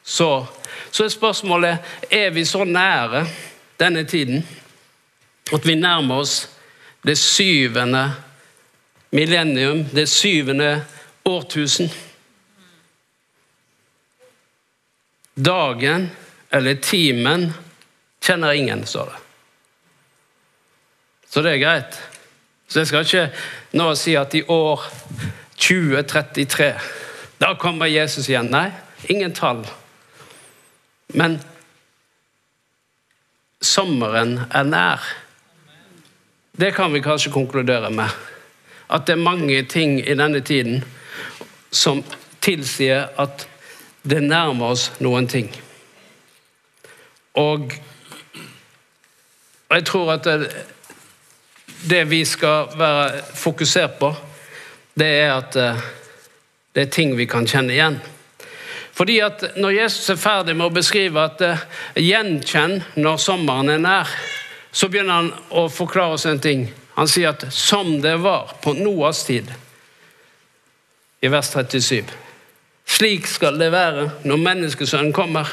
så, 0.03 0.45
så 0.91 1.03
er 1.03 1.09
spørsmålet 1.09 1.77
er 2.11 2.29
vi 2.29 2.45
så 2.45 2.63
nære 2.63 3.25
denne 3.79 4.03
tiden 4.03 4.43
at 5.53 5.67
vi 5.67 5.75
nærmer 5.75 6.15
oss 6.15 6.49
det 7.05 7.17
syvende 7.17 8.11
millennium, 9.15 9.85
det 9.95 10.07
syvende 10.11 10.81
årtusen. 11.23 11.89
Dagen 15.35 16.09
eller 16.49 16.75
timen 16.75 17.53
kjenner 18.23 18.51
ingen, 18.51 18.85
står 18.85 19.05
det. 19.05 19.21
Så 21.29 21.41
det 21.41 21.55
er 21.55 21.63
greit. 21.63 21.97
Så 22.67 22.79
jeg 22.81 22.87
skal 22.87 23.07
ikke 23.07 23.25
nå 23.77 23.89
si 23.99 24.15
at 24.19 24.35
i 24.35 24.43
år 24.47 24.83
2033 25.55 26.69
da 27.39 27.51
kommer 27.59 27.91
Jesus 27.91 28.29
igjen. 28.29 28.47
Nei, 28.51 28.69
ingen 29.11 29.33
tall. 29.35 29.65
Men 31.13 31.37
sommeren 33.61 34.39
er 34.47 34.63
nær. 34.63 35.03
Det 36.55 36.71
kan 36.75 36.93
vi 36.95 37.03
kanskje 37.03 37.33
konkludere 37.35 37.91
med 37.91 38.34
at 38.89 39.07
det 39.07 39.15
er 39.15 39.23
mange 39.23 39.63
ting 39.63 39.99
i 39.99 40.13
denne 40.13 40.41
tiden 40.45 40.83
som 41.71 42.03
tilsier 42.41 43.09
at 43.17 43.47
det 44.05 44.21
nærmer 44.23 44.75
oss 44.75 44.91
noen 45.01 45.27
ting. 45.27 45.49
Og 47.35 47.73
jeg 49.71 49.85
tror 49.85 50.13
at 50.13 50.23
det, 50.23 50.51
det 51.89 52.03
vi 52.09 52.21
skal 52.25 52.69
være 52.77 53.23
fokusert 53.35 53.97
på, 53.99 54.13
det 54.95 55.07
er 55.07 55.33
at 55.33 55.55
eh, 55.59 55.85
det 56.75 56.81
er 56.81 56.91
ting 56.91 57.17
vi 57.17 57.25
kan 57.25 57.47
kjenne 57.47 57.73
igjen. 57.73 57.99
Fordi 58.95 59.19
at 59.19 59.43
Når 59.57 59.69
Jesus 59.69 60.09
er 60.09 60.19
ferdig 60.19 60.55
med 60.55 60.69
å 60.69 60.75
beskrive 60.75 61.19
at 61.19 61.41
uh, 61.43 61.63
gjenkjenn 61.99 62.81
når 62.95 63.17
sommeren 63.19 63.69
er 63.73 63.81
nær, 63.83 64.11
så 64.71 64.87
begynner 64.91 65.19
han 65.19 65.29
å 65.51 65.67
forklare 65.71 66.15
oss 66.15 66.25
en 66.27 66.39
ting. 66.39 66.67
Han 66.95 67.07
sier 67.07 67.29
at 67.29 67.45
'som 67.53 68.01
det 68.01 68.17
var 68.17 68.55
på 68.61 68.73
Noas 68.73 69.23
tid', 69.23 69.53
i 71.21 71.27
vers 71.27 71.49
37. 71.49 72.03
Slik 72.85 73.27
skal 73.27 73.57
det 73.59 73.71
være 73.71 74.11
når 74.23 74.37
menneskesønnen 74.37 75.13
kommer. 75.13 75.49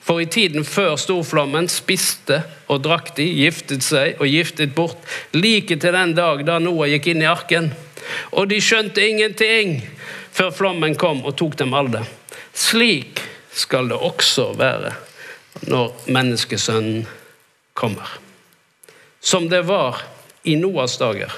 For 0.00 0.20
i 0.20 0.26
tiden 0.26 0.64
før 0.64 0.96
storflommen 0.96 1.68
spiste 1.68 2.42
og 2.68 2.82
drakk 2.84 3.14
de, 3.16 3.24
giftet 3.24 3.84
seg 3.84 4.20
og 4.20 4.28
giftet 4.28 4.74
bort, 4.74 4.98
like 5.32 5.76
til 5.76 5.92
den 5.92 6.14
dag 6.16 6.44
da 6.46 6.58
Noah 6.58 6.88
gikk 6.88 7.06
inn 7.12 7.22
i 7.22 7.28
arken. 7.30 7.72
Og 8.32 8.48
de 8.48 8.60
skjønte 8.60 9.04
ingenting 9.04 9.80
før 10.32 10.50
flommen 10.50 10.96
kom 10.98 11.24
og 11.24 11.36
tok 11.36 11.58
dem 11.60 11.74
alle. 11.74 12.04
Slik 12.54 13.20
skal 13.52 13.90
det 13.90 13.98
også 13.98 14.52
være 14.58 14.94
når 15.68 15.92
menneskesønnen 16.06 17.06
kommer. 17.74 18.08
Som 19.20 19.48
det 19.48 19.66
var 19.68 20.00
i 20.44 20.56
Noas 20.56 20.96
dager. 20.98 21.32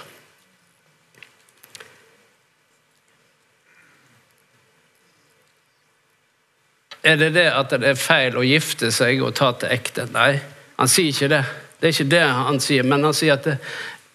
Er 7.02 7.16
det 7.18 7.32
det 7.34 7.48
at 7.50 7.72
det 7.74 7.88
er 7.88 7.98
feil 7.98 8.36
å 8.38 8.44
gifte 8.46 8.92
seg 8.94 9.22
og 9.26 9.34
ta 9.34 9.50
til 9.58 9.74
ekte? 9.74 10.06
Nei, 10.14 10.36
han 10.78 10.90
sier 10.90 11.10
ikke 11.10 11.30
det. 11.32 11.42
Det 11.80 11.88
er 11.88 11.96
ikke 11.96 12.12
det 12.12 12.22
han 12.22 12.60
sier, 12.62 12.86
men 12.86 13.02
han 13.02 13.16
sier 13.16 13.34
at 13.34 13.48
det, 13.48 13.56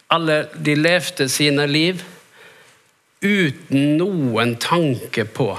alle 0.07 0.45
de 0.55 0.75
levde 0.79 1.27
sine 1.27 1.65
liv 1.67 1.99
uten 3.19 3.97
noen 3.97 4.55
tanke 4.61 5.25
på 5.25 5.57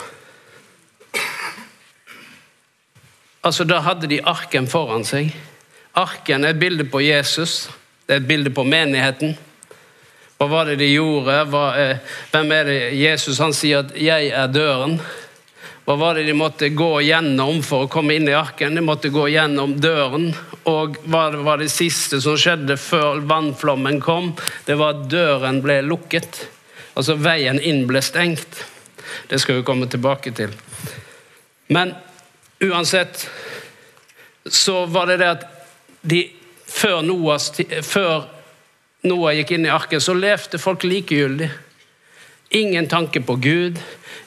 Altså, 3.45 3.65
Da 3.65 3.79
hadde 3.81 4.09
de 4.11 4.19
arken 4.27 4.67
foran 4.69 5.05
seg. 5.07 5.31
Arken 5.97 6.45
er 6.45 6.53
et 6.53 6.59
bilde 6.61 6.85
på 6.85 7.01
Jesus. 7.01 7.71
Det 8.09 8.15
er 8.15 8.23
et 8.23 8.29
bilde 8.29 8.51
på 8.57 8.65
menigheten. 8.65 9.35
Hva 10.41 10.47
var 10.49 10.69
det 10.71 10.79
de 10.81 10.87
gjorde? 10.89 11.35
Hva, 11.53 11.65
eh, 11.77 11.99
hvem 12.33 12.53
er 12.57 12.65
det 12.65 12.77
Jesus 12.97 13.39
han 13.39 13.53
sier 13.53 13.83
at 13.83 13.91
'jeg 13.93 14.31
er 14.33 14.49
døren'? 14.49 15.01
Hva 15.85 15.97
var 15.97 16.15
det 16.15 16.25
de 16.25 16.33
måtte 16.33 16.69
gå 16.69 17.03
gjennom 17.03 17.63
for 17.63 17.85
å 17.85 17.89
komme 17.89 18.15
inn 18.15 18.29
i 18.29 18.33
arken? 18.33 18.75
De 18.75 18.81
måtte 18.81 19.11
gå 19.11 19.29
gjennom 19.29 19.75
døren. 19.81 20.35
Og 20.65 20.97
hva 21.05 21.37
var 21.37 21.59
det 21.59 21.71
siste 21.71 22.21
som 22.21 22.37
skjedde 22.37 22.77
før 22.77 23.21
vannflommen 23.21 24.01
kom? 24.01 24.35
Det 24.65 24.77
var 24.79 24.91
at 24.95 25.09
døren 25.11 25.61
ble 25.61 25.83
lukket. 25.83 26.49
Altså 26.97 27.15
veien 27.17 27.61
inn 27.61 27.87
ble 27.87 28.01
stengt. 28.01 28.65
Det 29.29 29.41
skal 29.41 29.57
vi 29.57 29.63
komme 29.63 29.87
tilbake 29.87 30.33
til. 30.33 30.49
Men 31.69 31.95
uansett 32.61 33.29
så 34.47 34.87
var 34.87 35.07
det 35.07 35.19
det 35.19 35.29
at 35.29 35.45
de 36.03 36.38
før, 36.69 37.01
Noah, 37.03 37.41
før 37.83 38.29
Noah 39.09 39.35
gikk 39.39 39.55
inn 39.57 39.67
i 39.67 39.73
arken, 39.73 40.01
så 40.01 40.15
levde 40.15 40.61
folk 40.61 40.85
likegyldig. 40.85 41.49
Ingen 42.59 42.89
tanke 42.89 43.21
på 43.21 43.37
Gud, 43.37 43.81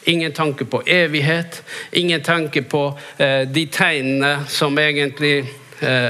ingen 0.05 0.33
tanke 0.33 0.65
på 0.65 0.81
evighet, 0.85 1.63
ingen 1.91 2.21
tanke 2.23 2.61
på 2.61 2.83
eh, 3.17 3.47
de 3.49 3.65
tegnene 3.65 4.43
som 4.49 4.77
egentlig 4.77 5.39
eh, 5.79 6.09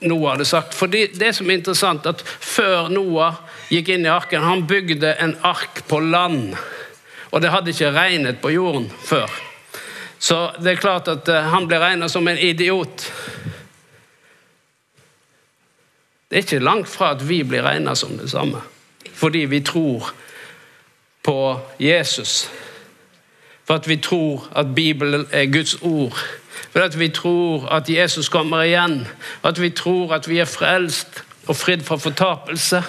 Noah 0.00 0.34
hadde 0.34 0.48
sagt. 0.48 0.74
For 0.74 0.88
det, 0.88 1.18
det 1.20 1.34
som 1.36 1.50
er 1.50 1.60
interessant, 1.60 2.06
at 2.08 2.24
før 2.24 2.88
Noah 2.88 3.42
gikk 3.68 3.92
inn 3.92 4.08
i 4.08 4.12
arken, 4.12 4.42
han 4.42 4.64
bygde 4.68 5.12
en 5.20 5.36
ark 5.44 5.84
på 5.88 6.00
land. 6.00 6.56
Og 7.30 7.44
det 7.44 7.52
hadde 7.52 7.74
ikke 7.74 7.92
regnet 7.94 8.40
på 8.42 8.54
jorden 8.56 8.88
før. 9.04 9.28
Så 10.20 10.50
det 10.60 10.74
er 10.74 10.80
klart 10.82 11.08
at 11.08 11.28
eh, 11.28 11.52
han 11.52 11.68
ble 11.68 11.80
regnet 11.80 12.12
som 12.12 12.26
en 12.28 12.40
idiot. 12.40 13.06
Det 16.30 16.36
er 16.36 16.42
ikke 16.42 16.58
langt 16.58 16.88
fra 16.88 17.10
at 17.10 17.28
vi 17.28 17.42
blir 17.42 17.62
regna 17.62 17.94
som 17.94 18.18
det 18.18 18.30
samme, 18.30 18.60
fordi 19.12 19.38
vi 19.38 19.60
tror 19.60 20.12
på 21.22 21.60
Jesus. 21.80 22.50
For 23.64 23.74
at 23.74 23.88
vi 23.88 23.96
tror 23.96 24.48
at 24.56 24.74
Bibelen 24.74 25.26
er 25.32 25.52
Guds 25.52 25.74
ord. 25.82 26.18
For 26.70 26.80
at 26.80 26.98
vi 26.98 27.08
tror 27.08 27.66
at 27.66 27.90
Jesus 27.90 28.28
kommer 28.28 28.62
igjen. 28.62 29.08
At 29.44 29.60
vi 29.60 29.70
tror 29.70 30.14
at 30.14 30.28
vi 30.28 30.38
er 30.38 30.44
frelst 30.44 31.24
og 31.46 31.56
fridd 31.56 31.82
fra 31.82 31.96
fortapelse. 31.96 32.82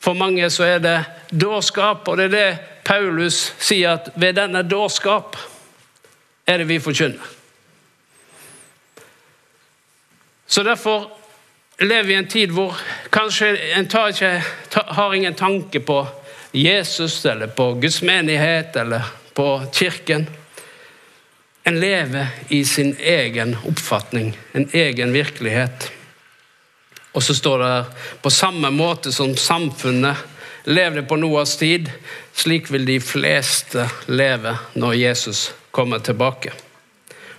For 0.00 0.12
mange 0.12 0.50
så 0.50 0.64
er 0.64 0.78
det 0.78 1.04
dårskap, 1.40 2.08
og 2.08 2.16
det 2.16 2.24
er 2.24 2.28
det 2.28 2.58
Paulus 2.84 3.54
sier 3.60 3.92
at 3.92 4.10
ved 4.16 4.34
denne 4.34 4.62
dårskap 4.62 5.36
er 6.46 6.56
det 6.56 6.68
vi 6.68 6.78
forkynner. 6.78 7.28
Så 10.46 10.62
derfor 10.62 11.10
lever 11.78 12.10
i 12.10 12.14
en 12.14 12.28
tid 12.28 12.52
hvor 12.52 12.76
kanskje 13.10 13.56
en 13.76 13.86
ikke, 13.86 14.42
har 14.72 15.14
ingen 15.14 15.34
tanke 15.34 15.80
på 15.80 16.06
Jesus 16.52 17.24
eller 17.26 17.46
på 17.46 17.72
Guds 17.74 18.02
menighet 18.02 18.76
eller 18.76 19.02
på 19.34 19.62
kirken. 19.72 20.26
En 21.64 21.80
lever 21.80 22.26
i 22.48 22.64
sin 22.64 22.96
egen 22.98 23.56
oppfatning, 23.68 24.38
en 24.52 24.68
egen 24.72 25.12
virkelighet. 25.12 25.92
Og 27.12 27.22
så 27.22 27.34
står 27.34 27.58
det 27.58 27.68
her 27.68 27.84
på 28.22 28.30
samme 28.30 28.70
måte 28.70 29.12
som 29.12 29.36
samfunnet 29.36 30.16
levde 30.64 31.02
på 31.02 31.16
Noas 31.16 31.56
tid, 31.56 31.90
slik 32.34 32.70
vil 32.70 32.86
de 32.86 32.98
fleste 33.00 33.86
leve 34.06 34.56
når 34.74 34.92
Jesus 34.92 35.52
kommer 35.70 35.98
tilbake. 35.98 36.52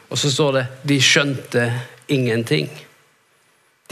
Og 0.10 0.18
så 0.18 0.32
står 0.32 0.52
det 0.52 0.66
'de 0.84 1.02
skjønte 1.02 1.74
ingenting'. 2.08 2.93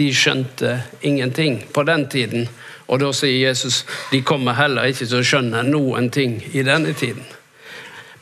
De 0.02 0.08
skjønte 0.16 0.80
ingenting 1.06 1.60
på 1.74 1.84
den 1.86 2.08
tiden. 2.10 2.48
Og 2.90 3.00
da 3.04 3.12
sier 3.14 3.48
Jesus 3.48 3.84
de 4.12 4.24
kommer 4.26 4.58
heller 4.58 4.90
ikke 4.90 5.06
til 5.06 5.22
å 5.22 5.28
skjønne 5.28 5.62
noen 5.68 6.10
ting 6.12 6.40
i 6.52 6.66
denne 6.66 6.96
tiden. 6.98 7.24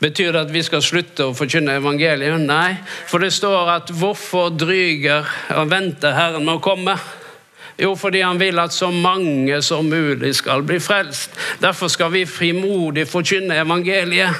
Betyr 0.00 0.32
det 0.32 0.42
at 0.46 0.52
vi 0.52 0.62
skal 0.64 0.80
slutte 0.84 1.26
å 1.28 1.36
forkynne 1.36 1.74
evangeliet? 1.76 2.40
Nei, 2.40 2.76
for 3.08 3.20
det 3.20 3.32
står 3.36 3.68
at 3.68 3.90
'hvorfor 3.90 4.48
dryger 4.56 5.24
og 5.56 5.70
venter 5.70 6.12
Herren 6.12 6.44
med 6.44 6.54
å 6.54 6.64
komme'? 6.64 6.98
Jo, 7.80 7.94
fordi 7.96 8.20
han 8.20 8.40
vil 8.40 8.58
at 8.58 8.72
så 8.72 8.90
mange 8.90 9.62
som 9.62 9.84
mulig 9.88 10.34
skal 10.36 10.62
bli 10.62 10.78
frelst. 10.80 11.30
Derfor 11.62 11.88
skal 11.88 12.12
vi 12.12 12.26
frimodig 12.26 13.06
forkynne 13.08 13.56
evangeliet. 13.56 14.36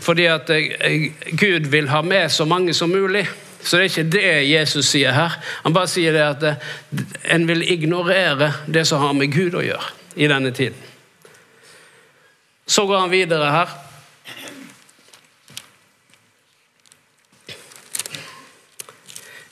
Fordi 0.00 0.26
at 0.28 0.50
eh, 0.50 1.12
Gud 1.30 1.70
vil 1.70 1.88
ha 1.88 2.02
med 2.02 2.28
så 2.32 2.44
mange 2.44 2.74
som 2.74 2.90
mulig. 2.90 3.26
Så 3.62 3.76
det 3.76 3.82
er 3.82 3.90
ikke 3.90 4.10
det 4.10 4.30
Jesus 4.50 4.88
sier 4.90 5.14
her. 5.14 5.36
Han 5.62 5.74
bare 5.74 5.90
sier 5.90 6.14
det 6.14 6.24
at 6.26 6.46
eh, 6.46 7.04
en 7.34 7.46
vil 7.46 7.62
ignorere 7.62 8.50
det 8.66 8.84
som 8.88 9.02
har 9.04 9.14
med 9.14 9.30
Gud 9.34 9.54
å 9.54 9.62
gjøre 9.62 9.92
i 10.18 10.28
denne 10.30 10.50
tiden. 10.54 10.78
Så 12.66 12.86
går 12.86 13.04
han 13.04 13.12
videre 13.12 13.50
her. 13.54 13.78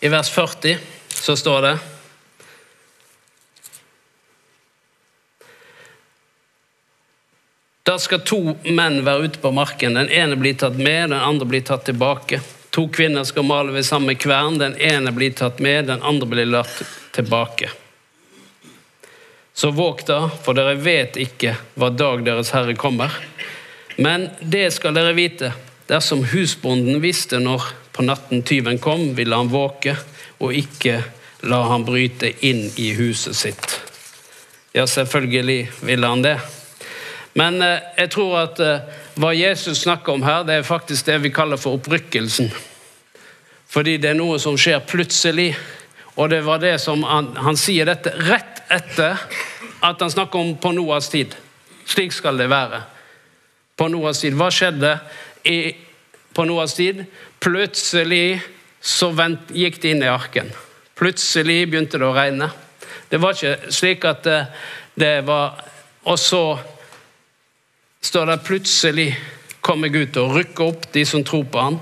I 0.01 0.09
vers 0.09 0.31
40 0.33 0.79
så 1.09 1.37
står 1.37 1.63
det 1.63 1.79
Da 7.91 7.97
skal 7.99 8.23
to 8.23 8.39
menn 8.71 9.01
være 9.03 9.27
ute 9.27 9.41
på 9.43 9.51
marken. 9.51 9.97
Den 9.99 10.09
ene 10.15 10.37
blir 10.39 10.55
tatt 10.55 10.77
med, 10.79 11.11
den 11.11 11.19
andre 11.19 11.49
blir 11.49 11.65
tatt 11.67 11.89
tilbake. 11.89 12.39
To 12.71 12.87
kvinner 12.89 13.25
skal 13.25 13.47
male 13.47 13.73
ved 13.73 13.87
samme 13.87 14.15
kvern. 14.15 14.59
Den 14.59 14.77
ene 14.77 15.13
blir 15.13 15.33
tatt 15.35 15.59
med, 15.59 15.87
den 15.91 16.03
andre 16.03 16.27
blir 16.27 16.47
latt 16.47 16.83
tilbake. 17.13 17.71
Så 19.55 19.71
våg 19.71 20.05
da, 20.07 20.29
for 20.43 20.55
dere 20.57 20.79
vet 20.79 21.19
ikke 21.21 21.57
hva 21.75 21.91
dag 21.91 22.23
deres 22.25 22.53
Herre 22.55 22.77
kommer. 22.79 23.13
Men 23.99 24.29
det 24.41 24.71
skal 24.73 24.95
dere 24.97 25.17
vite. 25.19 25.53
Dersom 25.91 26.23
husbonden 26.31 27.03
visste 27.03 27.41
når 27.43 27.67
på 27.93 28.07
natten 28.07 28.45
tyven 28.47 28.79
kom, 28.79 29.11
ville 29.19 29.37
han 29.37 29.51
våke 29.51 29.97
og 30.41 30.55
ikke 30.57 31.03
la 31.51 31.61
han 31.73 31.85
bryte 31.85 32.31
inn 32.47 32.69
i 32.79 32.93
huset 32.95 33.37
sitt. 33.37 33.81
Ja, 34.73 34.87
selvfølgelig 34.87 35.69
ville 35.83 36.07
han 36.07 36.23
det. 36.23 36.39
Men 37.35 37.63
eh, 37.63 37.83
jeg 37.97 38.11
tror 38.15 38.37
at 38.45 38.61
eh, 38.63 39.00
hva 39.19 39.33
Jesus 39.35 39.83
snakker 39.83 40.15
om 40.15 40.23
her, 40.23 40.45
det 40.47 40.61
er 40.61 40.67
faktisk 40.67 41.07
det 41.07 41.19
vi 41.25 41.33
kaller 41.35 41.61
for 41.61 41.79
opprykkelsen. 41.79 42.51
Fordi 43.71 43.97
det 44.03 44.13
er 44.13 44.19
noe 44.19 44.39
som 44.43 44.59
skjer 44.59 44.83
plutselig. 44.87 45.53
Og 46.19 46.31
det 46.33 46.41
var 46.47 46.61
det 46.63 46.77
som 46.83 47.05
han, 47.07 47.33
han 47.39 47.59
sier 47.59 47.87
dette 47.89 48.13
rett 48.27 48.63
etter 48.71 49.19
at 49.81 50.03
han 50.03 50.11
snakker 50.11 50.43
om 50.43 50.57
på 50.61 50.73
Noas 50.77 51.09
tid. 51.13 51.35
Slik 51.87 52.13
skal 52.15 52.39
det 52.39 52.51
være. 52.51 52.83
På 53.79 53.89
Noas 53.89 54.21
tid. 54.23 54.35
Hva 54.39 54.51
skjedde 54.53 54.97
i, 55.49 55.73
på 56.35 56.45
Noas 56.49 56.75
tid? 56.77 57.05
Plutselig 57.41 58.41
så 58.81 59.11
vent, 59.17 59.53
gikk 59.55 59.81
de 59.83 59.95
inn 59.95 60.05
i 60.05 60.11
arken. 60.11 60.51
Plutselig 60.99 61.63
begynte 61.71 62.01
det 62.01 62.09
å 62.09 62.17
regne. 62.17 62.51
Det 63.11 63.19
var 63.23 63.35
ikke 63.35 63.73
slik 63.75 64.05
at 64.07 64.23
det, 64.27 64.41
det 64.99 65.15
var 65.27 65.67
Og 66.11 66.17
så 66.19 66.59
står 68.01 68.27
det 68.27 68.43
plutselig 68.45 69.09
kommer 69.61 69.89
Gud 69.93 70.13
til 70.15 70.25
å 70.25 70.35
rykke 70.35 70.67
opp 70.67 70.87
de 70.93 71.05
som 71.07 71.25
tror 71.25 71.45
på 71.53 71.61
ham. 71.61 71.79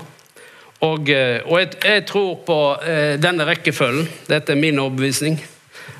Og, 0.85 1.09
eh, 1.11 1.39
og 1.45 1.59
jeg, 1.59 1.71
jeg, 1.83 2.05
tror 2.07 2.35
på 2.47 2.59
eh, 2.83 3.15
denne 3.19 3.47
rekkefølgen. 3.47 4.07
Dette 4.29 4.53
er 4.53 4.59
min 4.59 4.79
overbevisning. 4.79 5.39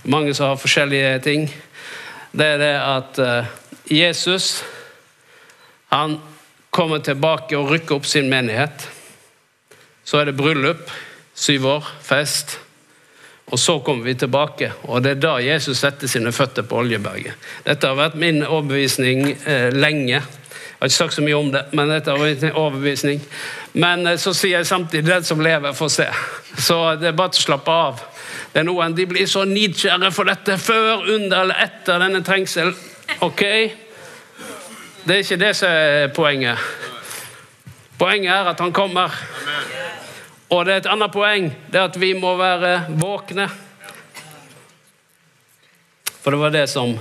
Mange 0.08 0.34
som 0.36 0.52
har 0.52 0.60
forskjellige 0.60 1.20
ting. 1.26 1.48
Det 2.32 2.46
er 2.46 2.62
det 2.62 2.76
at 2.78 3.20
eh, 3.24 3.50
Jesus 3.90 4.62
han 5.90 6.20
kommer 6.70 7.02
tilbake 7.02 7.58
og 7.58 7.72
rykker 7.74 7.98
opp 7.98 8.06
sin 8.06 8.30
menighet. 8.30 8.86
Så 10.06 10.20
er 10.20 10.30
det 10.30 10.38
bryllup. 10.38 10.92
Syv 11.40 11.66
år, 11.66 11.86
fest. 12.04 12.60
Og 13.50 13.60
så 13.60 13.80
kommer 13.80 14.06
vi 14.06 14.14
tilbake, 14.14 14.72
og 14.84 15.04
det 15.04 15.16
er 15.16 15.22
da 15.24 15.38
Jesus 15.42 15.80
setter 15.82 16.08
sine 16.08 16.32
føtter 16.32 16.66
på 16.70 16.84
Oljeberget. 16.84 17.34
Dette 17.66 17.90
har 17.90 17.98
vært 17.98 18.20
min 18.20 18.44
overbevisning 18.46 19.24
eh, 19.34 19.74
lenge. 19.74 20.20
Jeg 20.20 20.78
har 20.80 20.92
ikke 20.92 20.98
sagt 20.98 21.18
så 21.18 21.24
mye 21.26 21.40
om 21.40 21.50
det, 21.52 21.64
men 21.74 21.90
dette 21.90 22.14
har 22.14 22.22
vært 22.22 22.46
min 22.46 22.54
overbevisning. 22.54 23.24
Men 23.74 24.06
eh, 24.08 24.20
så 24.22 24.36
sier 24.38 24.60
jeg 24.60 24.70
samtidig 24.70 25.10
den 25.10 25.26
som 25.26 25.42
lever, 25.42 25.74
får 25.74 25.92
se. 25.96 26.08
Så 26.58 26.78
det 27.02 27.10
er 27.10 27.18
bare 27.18 27.34
til 27.34 27.42
å 27.42 27.48
slappe 27.48 27.74
av. 27.88 28.06
Det 28.54 28.62
er 28.62 28.70
noen, 28.70 28.96
De 28.96 29.06
blir 29.10 29.26
så 29.30 29.44
nidkjære 29.50 30.12
for 30.14 30.30
dette 30.30 30.58
før, 30.62 31.10
under 31.16 31.42
eller 31.42 31.66
etter 31.66 32.02
denne 32.06 32.22
trengsel. 32.26 32.74
Ok? 33.26 33.44
Det 35.04 35.16
er 35.16 35.24
ikke 35.26 35.42
det 35.42 35.56
som 35.58 35.74
er 35.74 36.14
poenget. 36.14 36.70
Poenget 38.00 38.32
er 38.32 38.54
at 38.54 38.62
han 38.62 38.74
kommer. 38.74 39.14
Og 40.50 40.66
det 40.66 40.74
er 40.74 40.82
et 40.82 40.90
annet 40.90 41.14
poeng, 41.14 41.50
det 41.70 41.78
er 41.78 41.90
at 41.92 42.00
vi 42.02 42.14
må 42.18 42.34
være 42.40 42.88
våkne. 42.98 43.46
For 46.20 46.34
det 46.34 46.40
var 46.42 46.54
det 46.54 46.66
som 46.72 46.96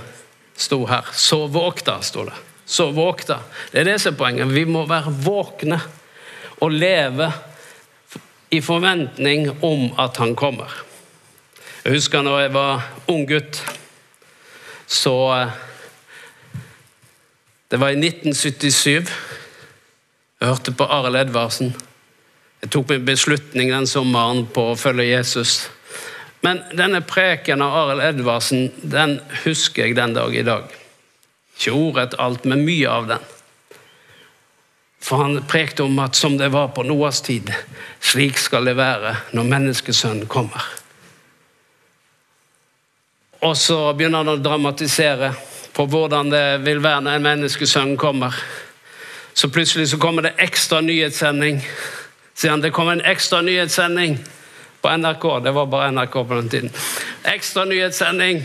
sto 0.57 0.83
her. 0.89 1.09
Så 1.13 1.47
våkta, 1.47 1.99
sto 2.05 2.27
det. 2.29 2.37
Så 2.65 2.91
våkta. 2.93 3.39
Det 3.71 3.81
er 3.81 3.89
det 3.89 3.97
som 4.01 4.13
er 4.13 4.19
poenget. 4.19 4.53
Vi 4.53 4.65
må 4.69 4.85
være 4.89 5.13
våkne 5.25 5.79
og 6.61 6.71
leve 6.71 7.31
i 8.53 8.61
forventning 8.61 9.49
om 9.63 9.89
at 9.99 10.17
han 10.17 10.35
kommer. 10.37 10.69
Jeg 11.83 11.93
husker 11.97 12.21
når 12.21 12.39
jeg 12.39 12.53
var 12.53 12.85
ung 13.07 13.25
gutt, 13.29 13.63
så 14.87 15.15
eh, 15.37 15.57
Det 17.69 17.77
var 17.77 17.89
i 17.93 17.99
1977. 18.01 19.09
Jeg 20.41 20.47
hørte 20.47 20.71
på 20.73 20.83
Arild 20.83 21.15
Edvardsen. 21.15 21.75
Jeg 22.59 22.71
tok 22.75 22.89
min 22.89 23.05
beslutning 23.07 23.71
den 23.71 23.87
sommeren 23.87 24.43
på 24.51 24.71
å 24.71 24.77
følge 24.79 25.07
Jesus. 25.07 25.69
Men 26.43 26.61
denne 26.75 27.01
preken 27.07 27.63
av 27.63 27.75
Arild 27.81 28.03
Edvardsen 28.03 28.69
den 28.83 29.17
husker 29.45 29.87
jeg 29.87 29.97
den 29.99 30.15
dag 30.15 30.35
i 30.35 30.45
dag. 30.47 30.67
Ikke 31.55 31.75
ordrett 31.75 32.15
alt, 32.19 32.45
men 32.47 32.65
mye 32.67 32.91
av 32.91 33.07
den. 33.11 33.23
For 34.99 35.23
han 35.23 35.39
prekte 35.47 35.85
om 35.87 35.99
at 36.03 36.15
som 36.19 36.35
det 36.39 36.51
var 36.51 36.73
på 36.75 36.83
Noas 36.83 37.21
tid, 37.23 37.51
slik 38.03 38.39
skal 38.39 38.67
det 38.67 38.75
være 38.79 39.15
når 39.35 39.51
menneskesønnen 39.53 40.27
kommer. 40.31 40.63
Og 43.39 43.55
så 43.55 43.93
begynner 43.95 44.25
han 44.25 44.33
å 44.35 44.43
dramatisere 44.43 45.31
på 45.75 45.85
hvordan 45.87 46.31
det 46.31 46.43
vil 46.65 46.81
være 46.83 47.05
når 47.05 47.19
en 47.19 47.27
menneskesønn 47.29 47.95
kommer. 47.99 48.35
Så 49.31 49.47
plutselig 49.47 49.87
så 49.93 49.99
kommer 50.01 50.27
det 50.27 50.35
ekstra 50.43 50.81
nyhetssending 50.83 51.61
sier 52.39 52.53
han 52.55 52.61
det 52.63 52.71
kom 52.71 52.87
en 52.89 53.03
ekstra 53.03 53.41
nyhetssending 53.43 54.17
på 54.81 54.89
NRK. 54.97 55.25
Det 55.43 55.51
var 55.51 55.65
bare 55.65 55.91
NRK 55.91 56.13
på 56.13 56.35
den 56.39 56.49
tiden. 56.49 56.69
Ekstra 57.23 57.65
nyhetssending 57.65 58.43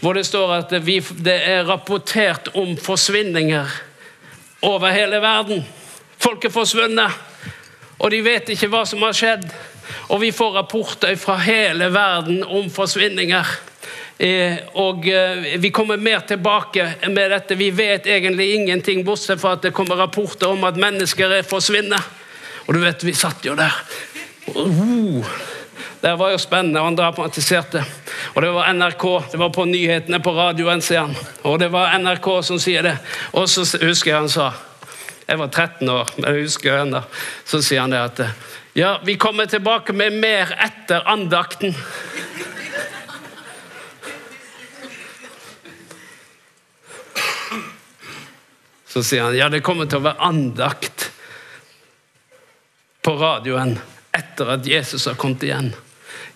hvor 0.00 0.18
det 0.18 0.24
står 0.26 0.50
at 0.52 0.72
vi, 0.84 0.98
det 1.22 1.36
er 1.48 1.62
rapportert 1.64 2.50
om 2.58 2.74
forsvinninger 2.76 3.70
over 4.66 4.90
hele 4.92 5.20
verden. 5.22 5.62
Folk 6.18 6.44
er 6.44 6.52
forsvunnet, 6.52 7.14
og 7.98 8.10
de 8.10 8.18
vet 8.24 8.50
ikke 8.52 8.68
hva 8.72 8.82
som 8.88 9.04
har 9.06 9.14
skjedd. 9.16 9.46
Og 10.10 10.20
vi 10.20 10.32
får 10.32 10.58
rapporter 10.58 11.14
fra 11.20 11.38
hele 11.40 11.88
verden 11.94 12.42
om 12.44 12.66
forsvinninger. 12.72 13.54
Eh, 14.18 14.58
og 14.80 15.08
eh, 15.08 15.54
vi 15.60 15.70
kommer 15.74 15.96
mer 15.96 16.26
tilbake 16.28 17.08
med 17.08 17.30
dette. 17.30 17.56
Vi 17.56 17.70
vet 17.70 18.06
egentlig 18.06 18.54
ingenting, 18.58 19.04
bortsett 19.04 19.40
fra 19.40 19.54
at 19.56 19.64
det 19.64 19.72
kommer 19.76 20.00
rapporter 20.00 20.50
om 20.52 20.64
at 20.68 20.80
mennesker 20.80 21.38
er 21.38 21.48
forsvunnet. 21.48 22.23
Og 22.66 22.74
du 22.74 22.80
vet, 22.80 23.04
vi 23.04 23.14
satt 23.16 23.44
jo 23.44 23.56
der. 23.58 23.74
Uh, 24.54 25.24
det 26.04 26.14
var 26.20 26.34
jo 26.34 26.38
spennende, 26.38 26.80
og 26.80 26.90
han 26.90 26.96
dramatiserte. 26.98 27.80
Og 28.34 28.42
det 28.44 28.50
var 28.52 28.72
NRK, 28.72 29.04
det 29.32 29.40
var 29.40 29.52
på 29.54 29.64
nyhetene 29.68 30.20
på 30.20 30.34
radioen, 30.36 30.82
sier 30.84 31.06
han. 31.06 31.14
Og 31.48 31.58
det 31.62 31.70
var 31.72 31.94
NRK 31.96 32.28
som 32.44 32.60
sier 32.60 32.84
det. 32.84 32.98
Og 33.32 33.48
så 33.48 33.64
husker 33.84 34.12
jeg 34.12 34.18
han 34.18 34.32
sa 34.32 34.52
Jeg 35.24 35.40
var 35.40 35.48
13 35.48 35.88
år, 35.88 36.10
men 36.16 36.26
jeg 36.28 36.44
husker 36.44 36.82
ennå. 36.82 37.00
Så 37.48 37.62
sier 37.64 37.80
han 37.80 37.94
det 37.94 38.02
at 38.02 38.20
Ja, 38.76 38.98
vi 39.04 39.16
kommer 39.16 39.46
tilbake 39.46 39.96
med 39.96 40.12
mer 40.20 40.52
etter 40.60 41.08
andakten. 41.08 41.72
Så 48.84 49.02
sier 49.02 49.24
han 49.24 49.36
ja, 49.40 49.48
det 49.48 49.64
kommer 49.64 49.88
til 49.88 50.02
å 50.02 50.08
være 50.10 50.20
andakt 50.28 51.13
på 53.04 53.16
radioen 53.20 53.76
etter 54.16 54.54
at 54.54 54.66
Jesus 54.66 55.06
har 55.06 55.14
kommet 55.20 55.42
igjen. 55.44 55.74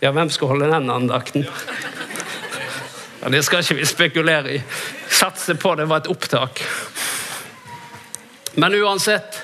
Ja, 0.00 0.12
hvem 0.12 0.28
skal 0.30 0.52
holde 0.52 0.68
den 0.68 0.90
andakten? 0.92 1.46
Ja, 3.22 3.30
det 3.32 3.40
skal 3.46 3.64
ikke 3.64 3.78
vi 3.80 3.86
spekulere 3.88 4.52
i. 4.58 4.60
Satse 5.08 5.56
på 5.56 5.72
det 5.80 5.88
var 5.88 6.02
et 6.02 6.10
opptak. 6.12 6.60
Men 8.60 8.76
uansett 8.76 9.40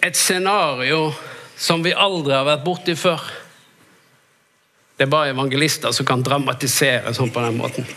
et 0.00 0.16
scenario 0.16 1.10
som 1.56 1.82
vi 1.82 1.92
aldri 1.92 2.36
har 2.36 2.46
vært 2.46 2.64
borti 2.64 2.94
før. 2.94 3.26
Det 4.96 5.08
er 5.08 5.12
bare 5.12 5.34
evangelister 5.34 5.92
som 5.92 6.06
kan 6.06 6.22
dramatisere 6.22 7.12
sånn 7.16 7.34
på 7.34 7.42
den 7.42 7.58
måten. 7.58 7.88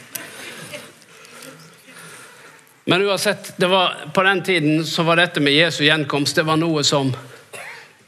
Men 2.89 3.05
uansett, 3.05 3.53
var, 3.61 3.99
på 4.13 4.23
den 4.25 4.43
tiden 4.43 4.85
så 4.85 5.05
var 5.05 5.21
dette 5.21 5.43
med 5.45 5.53
Jesu 5.53 5.83
gjenkomst 5.85 6.39
det 6.41 6.47
var 6.47 6.57
noe 6.57 6.81
som 6.83 7.13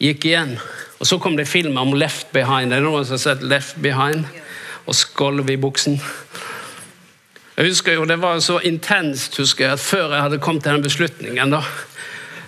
gikk 0.02 0.26
igjen. 0.26 0.56
Og 1.02 1.08
Så 1.08 1.20
kom 1.20 1.38
det 1.38 1.50
film 1.50 1.78
om 1.78 1.94
Left 1.94 2.32
Behind. 2.34 2.72
Det 2.72 2.78
er 2.78 2.86
noen 2.86 3.06
som 3.06 3.18
har 3.18 3.24
sett 3.24 3.46
Left 3.46 3.78
Behind? 3.82 4.26
Og 4.86 4.98
skolv 4.98 5.50
i 5.50 5.58
buksen. 5.58 6.02
Jeg 7.58 7.70
husker 7.70 7.94
jo, 7.94 8.06
Det 8.06 8.20
var 8.22 8.40
så 8.40 8.60
intenst 8.60 9.38
husker 9.38 9.66
jeg, 9.66 9.74
at 9.74 9.80
før 9.80 10.14
jeg 10.14 10.22
hadde 10.22 10.40
kommet 10.42 10.64
til 10.64 10.74
den 10.74 10.84
beslutningen 10.84 11.52
da, 11.54 11.62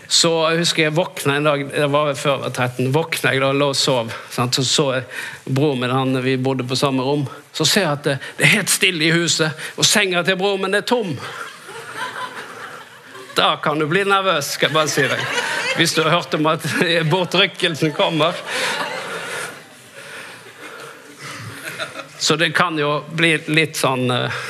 Så 0.07 0.29
jeg 0.51 0.59
husker 0.59 0.83
jeg 0.83 0.95
våkna 0.95 1.37
en 1.37 1.47
dag 1.47 1.65
det 1.71 1.91
var 1.91 2.13
før 2.13 2.31
jeg 2.31 2.41
var 2.41 2.49
13, 2.49 2.93
våkna 2.93 3.33
jeg 3.33 3.41
da 3.41 3.51
lå 3.51 3.69
og 3.73 3.75
sov. 3.75 4.11
Sant? 4.29 4.55
Så 4.55 4.63
så 4.63 4.85
jeg 4.93 5.03
broren 5.45 5.79
min, 5.79 5.89
han, 5.89 6.23
vi 6.23 6.37
bodde 6.37 6.63
på 6.63 6.75
samme 6.75 7.01
rom. 7.03 7.25
Så 7.53 7.65
ser 7.65 7.81
jeg 7.81 7.91
at 7.91 8.03
det, 8.03 8.17
det 8.37 8.45
er 8.45 8.55
helt 8.57 8.69
stille 8.69 9.05
i 9.05 9.11
huset, 9.11 9.51
og 9.77 9.85
senga 9.85 10.23
til 10.23 10.37
broren 10.37 10.61
min 10.61 10.77
er 10.77 10.85
tom. 10.85 11.17
Da 13.35 13.55
kan 13.63 13.79
du 13.79 13.87
bli 13.89 14.03
nervøs, 14.05 14.53
skal 14.53 14.69
jeg 14.69 14.77
bare 14.77 14.93
si 14.93 15.09
deg. 15.09 15.52
Hvis 15.73 15.93
du 15.95 16.03
har 16.03 16.09
hørt 16.09 16.33
om 16.33 16.45
at 16.51 16.65
bortrykkelsen 17.11 17.93
kommer. 17.97 18.37
Så 22.19 22.35
det 22.35 22.51
kan 22.53 22.77
jo 22.79 22.99
bli 23.09 23.31
litt 23.51 23.79
sånn 23.79 24.05
uh, 24.11 24.43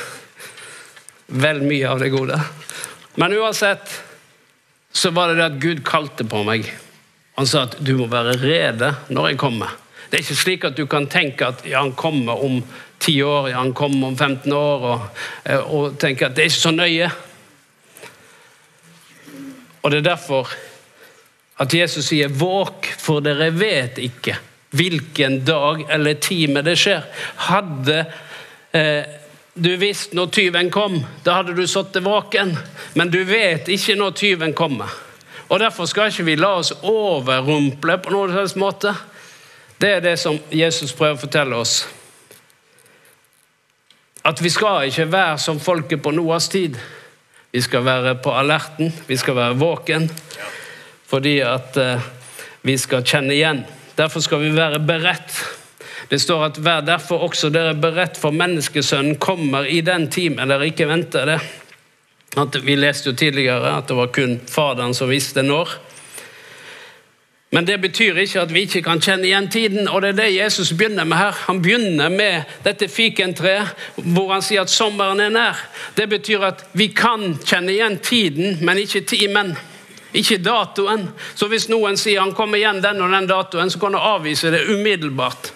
Vel 1.26 1.62
mye 1.64 1.88
av 1.88 2.02
det 2.02 2.10
gode. 2.12 2.36
Men 3.16 3.32
uansett 3.32 3.94
så 4.92 5.10
var 5.10 5.32
det 5.32 5.38
det 5.40 5.46
at 5.46 5.56
Gud 5.62 5.80
kalte 5.86 6.26
på 6.28 6.42
meg. 6.46 6.68
Han 7.40 7.48
sa 7.48 7.64
at 7.64 7.78
du 7.80 7.94
må 7.98 8.06
være 8.12 8.36
rede 8.42 8.92
når 9.08 9.30
jeg 9.32 9.40
kommer. 9.40 9.72
Det 10.10 10.20
er 10.20 10.26
ikke 10.26 10.36
slik 10.38 10.66
at 10.68 10.76
du 10.76 10.84
kan 10.86 11.08
tenke 11.10 11.48
at 11.48 11.64
ja, 11.66 11.80
han 11.80 11.96
kommer 11.98 12.44
om 12.44 12.60
10 13.00 13.16
år, 13.26 13.48
ja, 13.50 13.56
han 13.58 13.72
kommer 13.74 14.12
om 14.12 14.18
15 14.20 14.52
år, 14.52 14.86
og, 14.92 15.24
eh, 15.48 15.72
og 15.74 15.96
tenke 15.98 16.28
at 16.28 16.36
det 16.36 16.44
er 16.44 16.52
ikke 16.52 16.60
så 16.60 16.74
nøye. 16.76 17.10
Og 19.82 19.90
Det 19.90 19.98
er 19.98 20.06
derfor 20.12 20.52
at 21.56 21.74
Jesus 21.74 22.06
sier 22.06 22.28
'våk, 22.28 22.86
for 22.98 23.20
dere 23.20 23.50
vet 23.50 23.98
ikke' 23.98 24.38
hvilken 24.74 25.44
dag 25.44 25.86
eller 25.90 26.14
time 26.14 26.62
det 26.62 26.76
skjer. 26.76 27.04
Hadde 27.46 28.04
eh, 28.72 29.04
du 29.54 29.76
visst 29.78 30.12
når 30.12 30.26
tyven 30.34 30.70
kom, 30.70 30.98
da 31.22 31.38
hadde 31.38 31.54
du 31.54 31.66
sittet 31.70 32.02
våken. 32.02 32.56
Men 32.98 33.10
du 33.10 33.20
vet 33.24 33.68
ikke 33.70 33.94
når 33.94 34.16
tyven 34.18 34.54
kommer. 34.54 34.90
Og 35.48 35.60
Derfor 35.60 35.86
skal 35.86 36.10
ikke 36.10 36.26
vi 36.26 36.34
la 36.40 36.56
oss 36.58 36.72
overrumple 36.82 37.98
på 38.02 38.10
noen 38.10 38.32
slags 38.32 38.56
måte. 38.58 38.94
Det 39.78 39.92
er 39.98 40.02
det 40.02 40.16
som 40.18 40.40
Jesus 40.50 40.94
prøver 40.96 41.18
å 41.18 41.22
fortelle 41.22 41.60
oss. 41.60 41.84
At 44.24 44.40
vi 44.42 44.50
skal 44.50 44.88
ikke 44.88 45.06
være 45.12 45.38
som 45.38 45.60
folket 45.60 46.02
på 46.02 46.14
Noas 46.16 46.48
tid. 46.48 46.78
Vi 47.52 47.60
skal 47.62 47.84
være 47.86 48.16
på 48.24 48.32
alerten, 48.34 48.90
vi 49.06 49.16
skal 49.20 49.36
være 49.36 49.58
våken, 49.60 50.08
fordi 51.06 51.38
at 51.44 51.76
eh, 51.76 52.06
vi 52.64 52.76
skal 52.80 53.04
kjenne 53.04 53.34
igjen. 53.34 53.64
Derfor 53.96 54.24
skal 54.24 54.42
vi 54.42 54.54
være 54.56 54.80
beredt. 54.80 55.36
Det 56.08 56.20
står 56.20 56.44
at 56.44 56.60
vær 56.64 56.84
derfor 56.84 57.26
også 57.28 57.50
dere 57.52 57.74
beredt, 57.74 58.18
for 58.20 58.34
menneskesønnen 58.34 59.16
kommer 59.22 59.68
i 59.68 59.80
den 59.84 60.08
timen 60.12 60.50
dere 60.50 60.68
ikke 60.68 60.88
venter 60.88 61.28
det. 61.28 61.40
At 62.36 62.56
vi 62.66 62.76
leste 62.76 63.10
jo 63.10 63.16
tidligere 63.16 63.76
at 63.78 63.88
det 63.88 63.96
var 63.96 64.12
kun 64.12 64.40
Faderen 64.50 64.94
som 64.94 65.10
visste 65.10 65.42
når. 65.42 65.76
Men 67.54 67.66
det 67.66 67.76
betyr 67.78 68.16
ikke 68.18 68.40
at 68.40 68.50
vi 68.50 68.64
ikke 68.66 68.80
kan 68.82 68.98
kjenne 68.98 69.28
igjen 69.28 69.46
tiden, 69.46 69.84
og 69.86 70.02
det 70.02 70.08
er 70.08 70.16
det 70.18 70.30
Jesus 70.34 70.72
begynner 70.74 71.04
med 71.06 71.20
her. 71.20 71.36
Han 71.46 71.60
begynner 71.62 72.08
med 72.10 72.48
dette 72.64 72.88
fikentreet, 72.90 73.70
hvor 73.94 74.32
han 74.32 74.42
sier 74.42 74.64
at 74.64 74.72
sommeren 74.72 75.22
er 75.22 75.30
nær. 75.30 75.60
Det 75.94 76.08
betyr 76.10 76.42
at 76.48 76.64
vi 76.74 76.88
kan 76.90 77.36
kjenne 77.46 77.70
igjen 77.76 78.00
tiden, 78.02 78.58
men 78.66 78.82
ikke 78.82 79.04
timen. 79.06 79.54
Ikke 80.14 80.38
datoen. 80.38 81.08
Så 81.34 81.48
hvis 81.50 81.66
noen 81.68 81.98
sier 81.98 82.22
han 82.22 82.34
kommer 82.36 82.60
igjen 82.60 82.82
den 82.84 83.02
og 83.02 83.10
den 83.10 83.26
datoen, 83.26 83.70
så 83.70 83.80
kan 83.82 83.96
du 83.96 83.98
avvise 83.98 84.52
det 84.54 84.64
umiddelbart. 84.70 85.50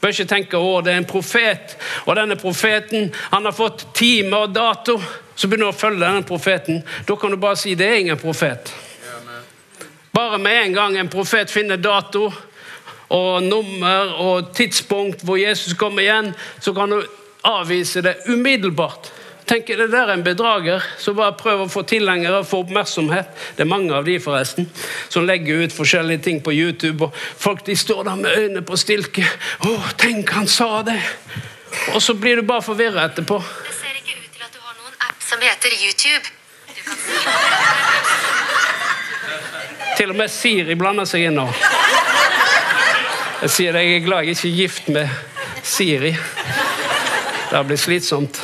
Bør 0.00 0.14
ikke 0.14 0.28
tenke 0.30 0.58
å, 0.62 0.78
det 0.80 0.94
er 0.94 1.00
en 1.02 1.08
profet, 1.08 1.74
og 2.06 2.14
denne 2.16 2.36
profeten 2.38 3.08
han 3.32 3.48
har 3.48 3.56
fått 3.56 3.88
time 3.98 4.44
og 4.44 4.52
dato. 4.54 4.96
Så 5.34 5.46
begynner 5.46 5.68
du 5.68 5.74
å 5.74 5.78
følge 5.78 6.04
denne 6.04 6.26
profeten. 6.26 6.80
Da 7.06 7.16
kan 7.18 7.34
du 7.34 7.38
bare 7.38 7.58
si 7.58 7.74
det 7.78 7.86
er 7.86 8.00
ingen 8.04 8.20
profet. 8.20 8.72
Bare 10.14 10.38
med 10.42 10.62
en 10.62 10.74
gang 10.74 10.96
en 10.98 11.10
profet 11.10 11.50
finner 11.50 11.78
dato 11.78 12.30
og 13.14 13.42
nummer 13.42 14.16
og 14.22 14.50
tidspunkt 14.56 15.22
hvor 15.24 15.38
Jesus 15.40 15.76
kommer 15.78 16.02
igjen, 16.02 16.32
så 16.60 16.74
kan 16.76 16.90
du 16.90 17.02
avvise 17.46 18.02
det 18.04 18.16
umiddelbart. 18.26 19.12
Tenk, 19.48 19.66
det 19.66 19.86
der 19.88 20.10
er 20.10 20.12
en 20.12 20.24
bedrager 20.24 20.84
som 21.00 21.16
bare 21.16 21.32
prøver 21.40 21.64
å 21.64 21.72
få 21.72 21.80
tilhengere 21.88 22.42
få 22.44 22.58
oppmerksomhet. 22.66 23.30
Det 23.56 23.64
er 23.64 23.70
mange 23.70 23.94
av 23.96 24.04
de 24.04 24.18
forresten, 24.20 24.66
som 25.08 25.24
legger 25.24 25.62
ut 25.64 25.72
forskjellige 25.72 26.20
ting 26.26 26.42
på 26.44 26.52
YouTube. 26.52 27.08
og 27.08 27.16
Folk 27.16 27.64
de 27.64 27.76
står 27.76 28.02
der 28.10 28.18
med 28.20 28.36
øynene 28.36 28.62
på 28.62 28.76
stilke. 28.76 29.24
'Å, 29.24 29.94
tenk, 29.96 30.30
han 30.36 30.46
sa 30.46 30.82
det!' 30.82 31.00
Og 31.94 32.02
så 32.02 32.14
blir 32.14 32.36
du 32.36 32.42
bare 32.42 32.62
forvirra 32.62 33.08
etterpå. 33.08 33.38
Det 33.40 33.74
ser 33.78 33.96
ikke 33.96 34.20
ut 34.20 34.36
til 34.36 34.44
at 34.44 34.52
du 34.52 34.60
har 34.60 34.76
noen 34.76 34.94
app 35.08 35.22
som 35.30 35.40
heter 35.40 35.70
YouTube. 35.80 36.26
Til 39.96 40.10
og 40.10 40.16
med 40.16 40.28
Siri 40.28 40.74
blander 40.74 41.08
seg 41.08 41.24
inn 41.24 41.40
nå. 41.40 41.48
Jeg 43.42 43.50
sier 43.50 43.72
det, 43.72 43.82
jeg 43.86 43.96
er 43.96 44.06
glad 44.06 44.24
jeg 44.24 44.36
ikke 44.36 44.48
er 44.48 44.60
gift 44.60 44.88
med 44.88 45.08
Siri. 45.62 46.16
Det 47.50 47.66
blir 47.66 47.80
slitsomt. 47.80 48.40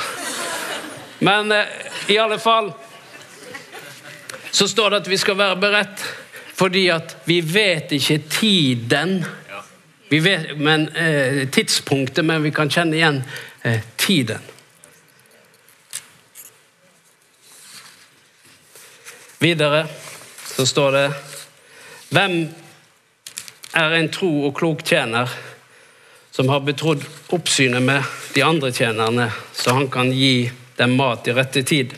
Men 1.18 1.52
eh, 1.52 1.64
i 2.06 2.18
alle 2.18 2.38
fall 2.38 2.72
så 4.50 4.68
står 4.68 4.90
det 4.90 4.96
at 4.96 5.08
vi 5.08 5.18
skal 5.18 5.38
være 5.38 5.56
beredt 5.56 6.04
fordi 6.54 6.86
at 6.94 7.16
vi 7.26 7.40
vet 7.42 7.92
ikke 7.96 8.18
tiden. 8.30 9.24
Vi 10.08 10.20
vet 10.22 10.52
men, 10.58 10.88
eh, 10.88 11.48
tidspunktet, 11.48 12.24
men 12.24 12.42
vi 12.42 12.52
kan 12.54 12.70
kjenne 12.70 12.96
igjen 12.96 13.22
eh, 13.62 13.80
tiden. 13.96 14.38
Videre 19.38 19.86
så 20.46 20.66
står 20.66 20.92
det 20.92 21.08
Hvem 22.14 22.36
er 23.74 23.96
en 23.98 24.08
tro 24.14 24.30
og 24.46 24.54
klok 24.54 24.84
tjener 24.86 25.30
som 26.30 26.48
har 26.48 26.62
betrodd 26.62 27.02
oppsynet 27.34 27.82
med 27.82 28.06
de 28.34 28.42
andre 28.46 28.70
tjenerne, 28.72 29.32
så 29.52 29.74
han 29.74 29.90
kan 29.90 30.12
gi 30.14 30.50
dem 30.76 30.96
mat 30.98 31.28
i 31.28 31.34
rette 31.36 31.62
tid? 31.62 31.94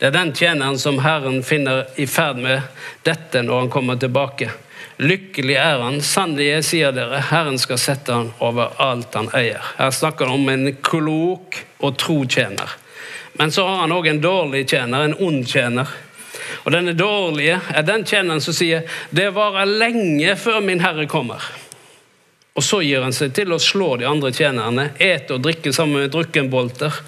Det 0.00 0.08
er 0.08 0.16
den 0.16 0.32
tjeneren 0.32 0.78
som 0.80 0.98
Herren 1.04 1.42
finner 1.44 1.86
i 2.00 2.06
ferd 2.08 2.38
med 2.40 2.62
dette 3.04 3.42
når 3.44 3.66
han 3.66 3.72
kommer 3.72 3.98
tilbake. 4.00 4.48
Lykkelig 5.00 5.56
er 5.60 5.80
han, 5.80 5.98
sannelig 6.04 6.46
jeg 6.46 6.64
sier 6.68 6.94
dere, 6.96 7.20
Herren 7.30 7.58
skal 7.60 7.80
sette 7.80 8.12
han 8.16 8.30
over 8.40 8.74
alt 8.80 9.16
han 9.16 9.28
eier. 9.36 9.60
Her 9.76 9.92
snakker 9.92 10.28
han 10.28 10.40
om 10.40 10.48
en 10.52 10.74
klok 10.84 11.56
og 11.84 11.98
tro 12.00 12.22
tjener. 12.24 12.78
Men 13.40 13.52
så 13.52 13.66
har 13.68 13.82
han 13.82 13.92
òg 13.96 14.08
en 14.10 14.20
dårlig 14.20 14.66
tjener, 14.68 15.04
en 15.04 15.16
ond 15.20 15.44
tjener. 15.48 15.88
Og 16.64 16.72
denne 16.72 16.92
dårlige 16.96 17.60
er 17.72 17.86
den 17.88 18.04
tjeneren 18.04 18.40
som 18.44 18.56
sier 18.56 18.88
det 19.16 19.30
varer 19.36 19.68
lenge 19.68 20.36
før 20.36 20.60
min 20.64 20.80
herre 20.84 21.06
kommer. 21.08 21.44
Og 22.60 22.64
så 22.64 22.82
gir 22.84 23.00
han 23.00 23.14
seg 23.16 23.30
til 23.32 23.54
å 23.54 23.56
slå 23.56 23.94
de 23.96 24.04
andre 24.04 24.28
tjenerne, 24.36 24.90
ete 25.00 25.32
og 25.32 25.46
drikke 25.46 25.70
sammen 25.72 26.02
med 26.02 26.10
drukkenbolter. 26.12 26.98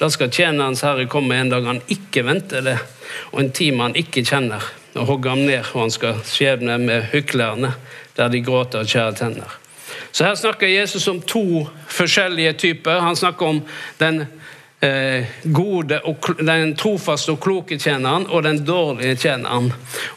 Da 0.00 0.08
skal 0.10 0.32
tjenerens 0.34 0.82
herre 0.82 1.04
komme 1.06 1.36
en 1.38 1.52
dag 1.52 1.62
han 1.68 1.78
ikke 1.86 2.24
venter 2.26 2.64
det, 2.66 2.74
og 3.30 3.38
en 3.44 3.52
time 3.54 3.86
han 3.86 3.94
ikke 3.94 4.24
kjenner, 4.26 4.66
og 4.96 5.06
hogge 5.12 5.30
ham 5.30 5.44
ned, 5.46 5.62
og 5.68 5.84
han 5.84 5.94
skal 5.94 6.18
skjebne 6.26 6.80
med 6.82 7.06
hyklerne, 7.12 7.70
der 8.18 8.34
de 8.34 8.42
gråter 8.42 8.82
og 8.82 8.90
skjærer 8.90 9.14
tenner. 9.20 9.54
Så 10.10 10.26
her 10.26 10.34
snakker 10.42 10.74
Jesus 10.74 11.06
om 11.06 11.22
to 11.22 11.68
forskjellige 11.86 12.56
typer. 12.64 12.98
Han 13.06 13.14
snakker 13.14 13.46
om 13.46 13.62
den 14.02 14.24
eh, 14.80 15.26
gode 15.42 16.00
og, 16.04 16.30
den 16.38 16.74
trofaste 16.76 17.32
og 17.34 17.40
kloke 17.42 17.78
tjeneren 17.78 18.26
og 18.28 18.42
den 18.46 18.62
dårlige 18.66 19.16
tjeneren. 19.16 19.72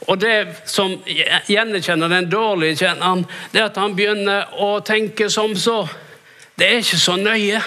Og 0.07 0.19
Det 0.19 0.47
som 0.65 0.95
gjenkjenner 1.47 2.07
den 2.07 2.29
dårlige 2.29 2.75
tjeneren, 2.75 3.25
det 3.51 3.61
er 3.61 3.69
at 3.69 3.77
han 3.77 3.95
begynner 3.95 4.55
å 4.59 4.79
tenke 4.85 5.29
som 5.29 5.55
så. 5.55 5.83
Det 6.55 6.67
er 6.67 6.81
ikke 6.83 6.99
så 6.99 7.15
nøye. 7.15 7.61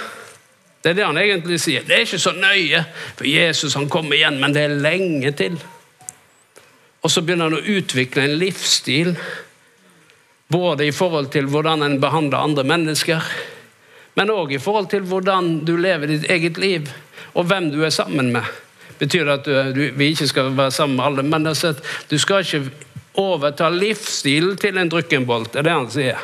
Det 0.82 0.90
er 0.90 0.98
det 0.98 1.06
han 1.06 1.18
egentlig 1.18 1.60
sier. 1.62 1.84
Det 1.86 1.94
er 1.94 2.04
ikke 2.06 2.18
så 2.18 2.34
nøye, 2.34 2.82
for 3.16 3.28
Jesus 3.28 3.76
han 3.78 3.88
kommer 3.88 4.18
igjen, 4.18 4.40
men 4.40 4.54
det 4.54 4.66
er 4.66 4.82
lenge 4.82 5.30
til. 5.38 5.56
Og 7.02 7.10
så 7.10 7.22
begynner 7.22 7.50
han 7.50 7.58
å 7.58 7.78
utvikle 7.78 8.26
en 8.26 8.36
livsstil, 8.38 9.14
både 10.52 10.86
i 10.86 10.92
forhold 10.94 11.30
til 11.32 11.46
hvordan 11.48 11.86
en 11.86 12.00
behandler 12.02 12.42
andre 12.42 12.64
mennesker, 12.66 13.22
Men 14.14 14.30
òg 14.30 14.52
i 14.52 14.60
forhold 14.60 14.90
til 14.92 15.06
hvordan 15.08 15.62
du 15.64 15.76
lever 15.80 16.10
ditt 16.10 16.28
eget 16.30 16.58
liv, 16.60 16.90
og 17.32 17.48
hvem 17.48 17.70
du 17.72 17.80
er 17.84 17.94
sammen 17.94 18.32
med. 18.34 18.44
Betyr 19.00 19.24
det 19.24 19.38
at 19.38 19.46
du, 19.46 19.54
du, 19.72 19.82
vi 19.96 20.12
ikke 20.12 20.28
skal 20.28 20.52
være 20.56 20.74
sammen 20.74 20.98
med 20.98 21.04
alle, 21.04 21.22
men 21.22 21.46
altså 21.46 21.72
at 21.72 21.80
du 22.10 22.18
skal 22.20 22.44
ikke 22.44 22.70
overta 23.18 23.70
livsstilen 23.72 24.56
til 24.60 24.78
en 24.78 24.92
drukkenbolt. 24.92 25.56
Er 25.56 25.64
det 25.66 25.72
han 25.72 25.90
sier. 25.92 26.20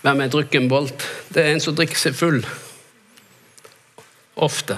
Hvem 0.00 0.20
er 0.20 0.32
drukkenbolt? 0.32 1.06
Det 1.34 1.42
er 1.42 1.52
en 1.52 1.62
som 1.62 1.76
drikker 1.76 2.00
seg 2.00 2.16
full. 2.16 2.40
Ofte. 4.36 4.76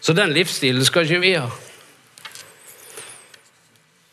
Så 0.00 0.14
den 0.16 0.32
livsstilen 0.36 0.84
skal 0.86 1.04
ikke 1.04 1.24
vi 1.24 1.34
ha. 1.36 1.48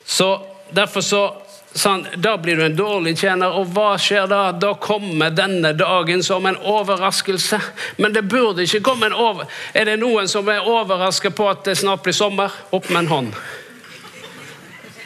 Så 0.04 0.32
Derfor 0.74 1.02
så 1.02 1.43
Sånn, 1.74 2.04
da 2.22 2.36
blir 2.38 2.60
du 2.60 2.68
en 2.68 2.76
dårlig 2.78 3.16
tjener, 3.18 3.56
og 3.58 3.72
hva 3.74 3.96
skjer 3.98 4.28
da? 4.30 4.52
Da 4.54 4.76
kommer 4.78 5.34
denne 5.34 5.72
dagen 5.74 6.22
som 6.22 6.46
en 6.46 6.58
overraskelse. 6.70 7.58
Men 7.98 8.14
det 8.14 8.28
burde 8.30 8.68
ikke 8.68 8.84
komme 8.86 9.10
en 9.10 9.16
over... 9.18 9.48
Er 9.74 9.90
det 9.90 9.96
noen 10.02 10.30
som 10.30 10.50
er 10.54 10.68
overrasket 10.70 11.34
på 11.34 11.48
at 11.50 11.64
det 11.66 11.80
snart 11.82 12.04
blir 12.06 12.14
sommer? 12.14 12.54
Opp 12.70 12.92
med 12.92 13.02
en 13.04 13.10
hånd. 13.10 13.32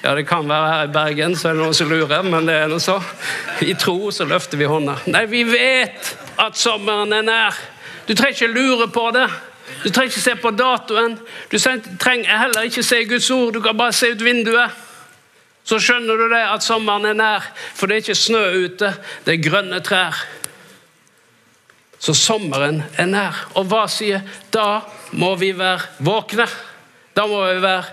Ja, 0.03 0.11
det 0.15 0.25
kan 0.27 0.49
være 0.49 0.73
her 0.73 0.89
i 0.89 0.91
Bergen, 0.91 1.35
så 1.39 1.49
er 1.49 1.55
det 1.55 1.63
noen 1.63 1.77
som 1.77 1.89
lurer, 1.91 2.27
men 2.27 2.49
det 2.49 2.57
er 2.59 2.67
noe 2.71 2.83
så. 2.83 2.97
I 3.63 3.73
tro 3.79 4.11
så 4.11 4.27
løfter 4.27 4.59
vi 4.59 4.67
hånda. 4.67 4.97
Nei, 5.07 5.23
vi 5.31 5.45
vet 5.47 6.11
at 6.35 6.59
sommeren 6.59 7.15
er 7.15 7.23
nær. 7.27 7.61
Du 8.09 8.11
trenger 8.11 8.35
ikke 8.35 8.51
lure 8.51 8.89
på 8.91 9.05
det. 9.15 9.29
Du 9.85 9.87
trenger 9.87 10.11
ikke 10.11 10.25
se 10.25 10.35
på 10.43 10.51
datoen. 10.51 11.15
Du 11.47 11.57
trenger 11.59 12.43
heller 12.43 12.67
ikke 12.67 12.83
se 12.83 13.01
Guds 13.07 13.31
ord. 13.31 13.55
Du 13.55 13.63
kan 13.63 13.79
bare 13.79 13.95
se 13.95 14.11
ut 14.11 14.23
vinduet 14.23 14.83
så 15.67 15.79
skjønner 15.83 16.15
du 16.15 16.29
det 16.31 16.43
at 16.47 16.63
sommeren 16.63 17.09
er 17.09 17.17
nær. 17.17 17.47
For 17.75 17.89
det 17.89 17.97
er 17.97 18.05
ikke 18.05 18.15
snø 18.15 18.43
ute, 18.63 18.93
det 19.25 19.33
er 19.33 19.43
grønne 19.43 19.81
trær. 19.83 20.15
Så 21.99 22.13
sommeren 22.15 22.83
er 22.95 23.09
nær. 23.09 23.41
Og 23.57 23.67
hva 23.67 23.83
sier 23.91 24.23
Da 24.53 24.85
må 25.17 25.33
vi 25.35 25.51
være 25.57 26.03
våkne. 26.05 26.47
Da 27.17 27.25
må 27.27 27.41
vi 27.49 27.61
være 27.63 27.83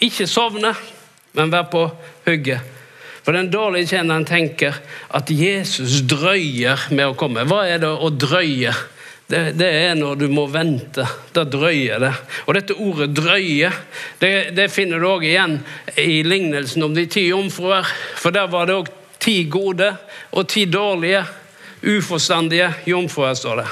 ikke 0.00 0.26
sovne, 0.26 0.72
men 1.36 1.52
være 1.52 1.70
på 1.70 1.84
hugget. 2.26 2.76
For 3.20 3.36
den 3.36 3.50
dårlige 3.52 3.92
tjeneren 3.92 4.24
tenker 4.24 4.78
at 5.14 5.30
Jesus 5.30 6.00
drøyer 6.08 6.88
med 6.90 7.04
å 7.12 7.18
komme. 7.18 7.44
Hva 7.46 7.66
er 7.68 7.82
det 7.82 7.90
å 7.90 8.08
drøye? 8.10 8.72
Det, 9.30 9.42
det, 9.58 9.68
er 9.68 9.94
når 9.94 10.18
du 10.18 10.26
må 10.32 10.46
vente. 10.50 11.04
Da 11.34 11.44
drøyer 11.46 12.02
det. 12.02 12.12
Og 12.46 12.56
dette 12.56 12.74
ordet 12.74 13.12
'drøye' 13.14 13.72
det, 14.18 14.32
det 14.56 14.70
finner 14.74 14.98
du 14.98 15.06
òg 15.06 15.24
igjen 15.24 15.60
i 15.96 16.22
lignelsen 16.26 16.82
om 16.82 16.94
de 16.94 17.06
ti 17.06 17.28
jomfruer. 17.28 17.86
For 18.18 18.34
der 18.34 18.50
var 18.50 18.66
det 18.66 18.78
òg 18.80 18.90
ti 19.20 19.44
gode 19.44 19.92
og 20.32 20.48
ti 20.48 20.64
dårlige, 20.64 21.24
uforstandige 21.80 22.72
jomfruer, 22.86 23.34
står 23.34 23.62
det. 23.62 23.68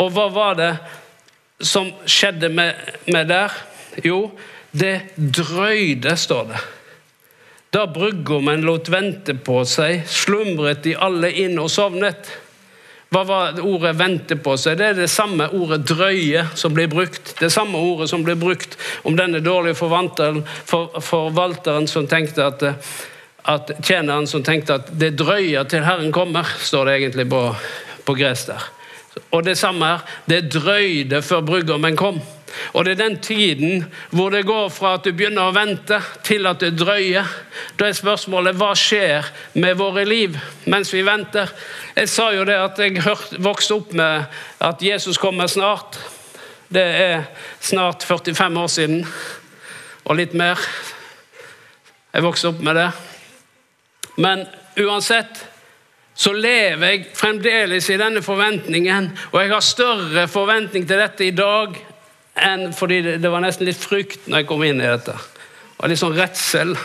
Og 0.00 0.12
hva 0.14 0.28
var 0.32 0.54
det 0.56 0.72
som 1.60 1.90
skjedde 2.08 2.48
med, 2.48 2.78
med 3.12 3.28
der? 3.28 3.52
Jo, 4.04 4.30
det 4.72 5.12
drøyde, 5.16 6.16
står 6.16 6.46
det. 6.52 6.62
Da 7.72 7.86
brudgommen 7.88 8.64
lot 8.66 8.90
vente 8.92 9.34
på 9.34 9.62
seg, 9.68 10.02
slumret 10.08 10.82
de 10.84 10.92
alle 10.96 11.30
inn 11.44 11.60
og 11.60 11.70
sovnet. 11.72 12.28
Hva 13.12 13.24
var 13.28 13.58
ordet 13.60 13.96
'vente 13.96 14.36
på 14.40 14.54
seg'? 14.56 14.78
Det 14.80 14.86
er 14.86 14.94
det 14.94 15.10
samme 15.10 15.48
ordet 15.52 15.84
'drøye' 15.84 16.46
som 16.56 16.72
blir 16.74 16.88
brukt. 16.88 17.34
Det 17.40 17.52
samme 17.52 17.78
ordet 17.78 18.08
som 18.08 18.24
blir 18.24 18.38
brukt 18.40 18.76
om 19.04 19.16
denne 19.16 19.40
dårlige 19.44 19.76
forvalteren, 19.76 20.44
for, 20.64 21.00
forvalteren 21.00 21.86
som 21.86 22.06
tenkte 22.08 22.46
at, 22.46 22.62
at 23.44 23.72
tjeneren 23.84 24.26
som 24.26 24.42
tenkte 24.42 24.74
at 24.74 24.88
'det 24.98 25.18
drøye 25.18 25.64
til 25.68 25.84
Herren 25.84 26.12
kommer', 26.12 26.56
står 26.58 26.84
det 26.84 26.94
egentlig 26.94 27.28
på, 27.28 27.54
på 28.04 28.14
gress 28.14 28.46
der. 28.48 28.64
Og 29.30 29.44
det 29.44 29.58
samme 29.58 29.86
her. 29.86 30.06
Det 30.28 30.52
drøyde 30.52 31.22
før 31.22 31.40
brudgommen 31.40 31.96
kom. 31.96 32.20
Og 32.72 32.84
det 32.84 32.92
er 32.92 33.08
den 33.08 33.18
tiden 33.20 33.84
hvor 34.10 34.30
det 34.30 34.46
går 34.46 34.68
fra 34.72 34.94
at 34.96 35.04
du 35.06 35.12
begynner 35.12 35.48
å 35.48 35.54
vente, 35.56 35.98
til 36.24 36.46
at 36.48 36.60
det 36.60 36.74
drøyer. 36.80 37.28
Da 37.80 37.88
er 37.88 37.96
spørsmålet 37.96 38.56
hva 38.60 38.72
skjer 38.78 39.28
med 39.54 39.78
våre 39.80 40.04
liv 40.08 40.36
mens 40.70 40.92
vi 40.94 41.04
venter? 41.06 41.52
Jeg 41.96 42.10
sa 42.12 42.30
jo 42.36 42.44
det 42.48 42.58
at 42.60 42.80
jeg 42.80 43.00
vokste 43.42 43.78
opp 43.78 43.94
med 43.96 44.26
at 44.62 44.84
Jesus 44.84 45.20
kommer 45.20 45.50
snart. 45.50 45.98
Det 46.72 46.82
er 46.82 47.24
snart 47.60 48.04
45 48.08 48.60
år 48.60 48.68
siden, 48.72 49.02
og 50.04 50.16
litt 50.16 50.32
mer. 50.32 50.60
Jeg 52.12 52.24
vokste 52.24 52.48
opp 52.48 52.62
med 52.64 52.78
det. 52.80 52.88
Men 54.16 54.46
uansett 54.80 55.51
så 56.14 56.32
lever 56.36 56.90
jeg 56.90 57.06
fremdeles 57.16 57.88
i 57.90 57.98
denne 58.00 58.22
forventningen, 58.24 59.08
og 59.32 59.38
jeg 59.40 59.52
har 59.52 59.64
større 59.64 60.26
forventning 60.28 60.84
til 60.88 61.00
dette 61.00 61.24
i 61.26 61.34
dag 61.36 61.78
enn 62.42 62.70
fordi 62.76 63.00
det, 63.20 63.30
var 63.30 63.44
nesten 63.44 63.68
litt 63.68 63.80
frykt 63.80 64.28
når 64.28 64.42
jeg 64.42 64.48
kom 64.48 64.62
inn 64.64 64.80
i 64.80 64.88
dette. 64.88 65.14
Og 65.80 65.88
litt 65.90 66.00
sånn 66.00 66.16
redsel. 66.16 66.76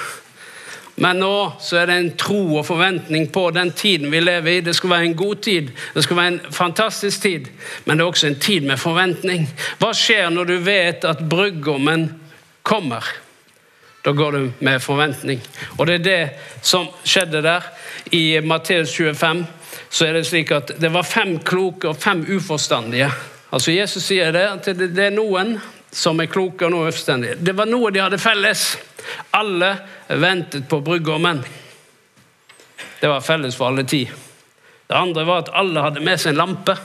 Men 1.04 1.20
nå 1.22 1.34
så 1.62 1.82
er 1.82 1.90
det 1.90 1.98
en 2.00 2.10
tro 2.18 2.40
og 2.58 2.66
forventning 2.66 3.28
på 3.34 3.44
den 3.54 3.70
tiden 3.78 4.10
vi 4.12 4.24
lever 4.24 4.58
i. 4.58 4.64
Det 4.66 4.74
skal 4.76 4.96
være 4.96 5.10
en 5.12 5.20
god 5.20 5.44
tid, 5.46 5.70
det 5.94 6.04
skal 6.04 6.18
være 6.18 6.34
en 6.34 6.56
fantastisk 6.56 7.22
tid, 7.28 7.52
men 7.86 7.98
det 7.98 8.04
er 8.04 8.10
også 8.10 8.32
en 8.32 8.42
tid 8.42 8.66
med 8.66 8.82
forventning. 8.82 9.46
Hva 9.78 9.94
skjer 9.96 10.32
når 10.34 10.50
du 10.50 10.58
vet 10.66 11.06
at 11.08 11.22
brudgommen 11.30 12.10
kommer? 12.66 13.06
Da 14.06 14.12
går 14.12 14.32
du 14.32 14.52
med 14.60 14.82
forventning. 14.82 15.42
Og 15.78 15.88
det 15.88 15.96
er 15.96 16.04
det 16.04 16.30
som 16.62 16.88
skjedde 17.04 17.42
der. 17.44 17.66
I 18.12 18.40
Matteus 18.40 18.94
25 18.96 19.46
så 19.90 20.06
er 20.06 20.14
det 20.18 20.28
slik 20.28 20.52
at 20.52 20.72
det 20.80 20.92
var 20.94 21.08
fem 21.08 21.38
kloke 21.40 21.90
og 21.90 21.98
fem 21.98 22.26
uforstandige. 22.38 23.10
Altså 23.52 23.72
Jesus 23.72 24.04
sier 24.04 24.32
det, 24.32 24.46
at 24.48 24.66
det 24.80 25.04
er 25.06 25.16
noen 25.16 25.58
som 25.92 26.20
er 26.20 26.32
kloke 26.32 26.66
og 26.66 26.72
noen 26.72 26.92
uforstandige. 26.92 27.38
Det 27.40 27.56
var 27.58 27.70
noe 27.70 27.92
de 27.92 28.04
hadde 28.04 28.20
felles. 28.22 28.66
Alle 29.36 29.74
ventet 30.08 30.68
på 30.70 30.82
brudgommen. 30.84 31.44
Det 33.00 33.10
var 33.10 33.24
felles 33.24 33.56
for 33.56 33.72
alle 33.72 33.84
ti. 33.88 34.04
Det 34.88 34.96
andre 34.96 35.26
var 35.28 35.44
at 35.44 35.54
alle 35.54 35.84
hadde 35.84 36.04
med 36.04 36.20
seg 36.20 36.34
en 36.34 36.42
lampe. 36.42 36.76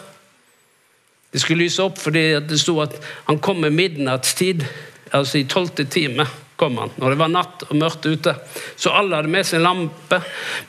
De 1.33 1.41
skulle 1.41 1.65
lyse 1.65 1.83
opp 1.83 1.99
fordi 2.03 2.25
det 2.45 2.59
sto 2.61 2.77
at 2.83 2.99
han 3.29 3.39
kom 3.41 3.63
med 3.63 3.73
midnattstid, 3.73 4.65
altså 5.13 5.39
i 5.39 5.49
tolvte 5.49 5.87
time 5.89 6.27
kom 6.63 6.79
han, 6.79 6.93
når 6.97 7.11
det 7.11 7.19
var 7.19 7.31
natt 7.33 7.65
og 7.67 7.75
mørkt 7.75 8.07
ute. 8.07 8.37
Så 8.79 8.93
alle 8.95 9.19
hadde 9.19 9.31
med 9.33 9.47
seg 9.49 9.65
lampe. 9.65 10.21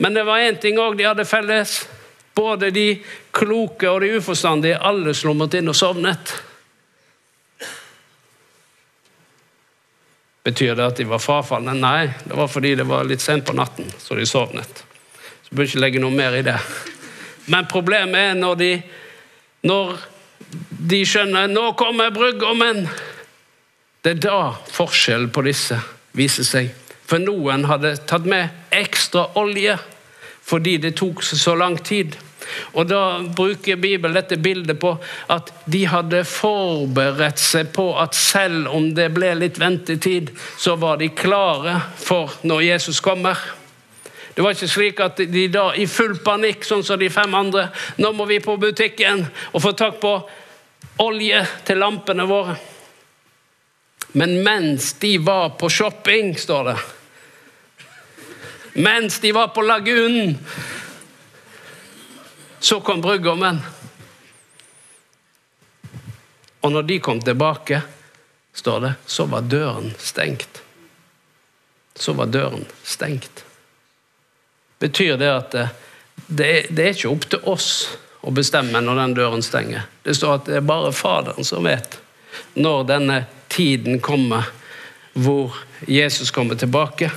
Men 0.01 0.17
det 0.17 0.23
var 0.25 0.41
én 0.41 0.57
ting 0.57 0.79
òg 0.81 0.97
de 0.97 1.05
hadde 1.05 1.27
felles. 1.29 1.83
Både 2.33 2.71
de 2.73 2.87
kloke 3.35 3.91
og 3.91 4.01
de 4.01 4.15
uforstandige, 4.17 4.79
alle 4.81 5.13
slumret 5.13 5.59
inn 5.59 5.69
og 5.69 5.77
sovnet. 5.77 6.33
Betyr 10.43 10.73
det 10.75 10.87
at 10.89 10.97
de 10.97 11.05
var 11.07 11.21
frafalne? 11.21 11.77
Nei, 11.77 12.09
det 12.25 12.35
var 12.41 12.49
fordi 12.51 12.73
det 12.81 12.87
var 12.89 13.05
litt 13.07 13.21
sent 13.21 13.45
på 13.45 13.53
natten, 13.55 13.93
så 14.01 14.17
de 14.17 14.25
sovnet. 14.27 14.81
Så 15.45 15.53
bør 15.53 15.69
ikke 15.69 15.85
legge 15.85 16.01
noe 16.01 16.17
mer 16.17 16.35
i 16.35 16.43
det. 16.43 16.57
Men 17.53 17.69
problemet 17.69 18.31
er 18.33 18.41
når 18.41 18.57
de, 18.59 18.73
når 19.69 19.93
de 20.89 21.05
skjønner 21.05 21.53
nå 21.53 21.69
kommer 21.77 22.09
brudgommen. 22.15 22.87
Det 24.03 24.17
er 24.17 24.23
da 24.25 24.39
forskjellen 24.67 25.31
på 25.31 25.45
disse 25.45 25.77
viser 26.17 26.43
seg. 26.43 26.73
For 27.07 27.23
noen 27.23 27.63
hadde 27.69 27.95
tatt 28.07 28.27
med 28.27 28.51
ekstra 28.75 29.29
olje 29.39 29.77
fordi 30.43 30.75
det 30.83 30.97
tok 30.99 31.21
så 31.23 31.53
lang 31.55 31.77
tid. 31.79 32.17
Og 32.75 32.87
Da 32.87 33.21
bruker 33.35 33.79
Bibelen 33.79 34.17
dette 34.17 34.35
bildet 34.35 34.75
på 34.79 34.97
at 35.31 35.53
de 35.65 35.85
hadde 35.87 36.25
forberedt 36.27 37.39
seg 37.39 37.71
på 37.71 37.93
at 37.95 38.15
selv 38.15 38.67
om 38.75 38.89
det 38.95 39.07
ble 39.15 39.31
litt 39.39 39.59
ventetid, 39.61 40.33
så 40.59 40.75
var 40.75 40.99
de 40.99 41.07
klare 41.15 41.77
for 41.95 42.35
når 42.43 42.65
Jesus 42.67 42.99
kommer. 42.99 43.39
Det 44.35 44.43
var 44.43 44.57
ikke 44.57 44.67
slik 44.67 44.99
at 44.99 45.23
de 45.31 45.47
da 45.47 45.69
i 45.77 45.87
full 45.87 46.17
panikk, 46.25 46.65
sånn 46.65 46.83
som 46.83 46.99
de 46.99 47.09
fem 47.13 47.35
andre 47.37 47.67
Nå 48.01 48.11
må 48.17 48.25
vi 48.25 48.41
på 48.43 48.57
butikken 48.57 49.23
og 49.53 49.61
få 49.61 49.71
tak 49.77 50.01
på 50.01 50.13
olje 50.99 51.45
til 51.63 51.79
lampene 51.79 52.27
våre. 52.27 52.57
Men 54.13 54.43
mens 54.45 54.93
de 55.01 55.17
var 55.17 55.55
på 55.57 55.69
shopping, 55.69 56.35
står 56.37 56.63
det 56.69 56.77
Mens 58.73 59.19
de 59.19 59.31
var 59.31 59.47
på 59.53 59.61
lagunen 59.61 60.37
så 62.63 62.79
kom 62.81 63.01
brudgommen. 63.01 63.57
Og 66.61 66.71
når 66.71 66.85
de 66.87 66.99
kom 67.03 67.19
tilbake, 67.21 67.81
står 68.53 68.79
det, 68.79 68.91
så 69.05 69.25
var 69.27 69.41
døren 69.41 69.91
stengt. 69.99 70.61
Så 71.95 72.13
var 72.15 72.31
døren 72.31 72.63
stengt. 72.83 73.43
Betyr 74.79 75.17
det 75.19 75.31
at 75.33 75.51
det, 75.51 75.67
det, 76.27 76.47
det 76.69 76.85
er 76.85 76.95
ikke 76.95 77.11
opp 77.11 77.27
til 77.33 77.51
oss 77.51 77.69
å 78.23 78.31
bestemme 78.31 78.79
når 78.79 79.01
den 79.01 79.17
døren 79.19 79.43
stenger. 79.43 79.89
Det 80.07 80.15
står 80.15 80.37
at 80.37 80.47
det 80.47 80.61
er 80.61 80.67
bare 80.71 80.95
Faderen 80.95 81.43
som 81.43 81.67
vet 81.67 81.99
når 82.55 82.87
denne 82.87 83.19
tiden 83.53 84.01
kommer 84.01 84.49
hvor 85.13 85.53
Jesus 85.85 86.31
kommer 86.33 86.57
tilbake. 86.59 87.11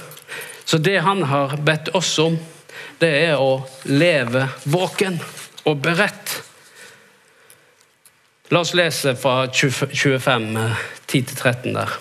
Så 0.64 0.78
det 0.78 0.98
han 0.98 1.22
har 1.22 1.56
bedt 1.56 1.88
oss 1.96 2.12
om, 2.18 2.36
det 3.00 3.12
er 3.28 3.40
å 3.40 3.64
leve 3.88 4.46
våken 4.64 5.18
og 5.64 5.80
beredt. 5.84 6.36
La 8.52 8.62
oss 8.62 8.74
lese 8.78 9.16
fra 9.18 9.48
25, 9.50 10.52
10-13 11.06 11.72
der. 11.74 11.96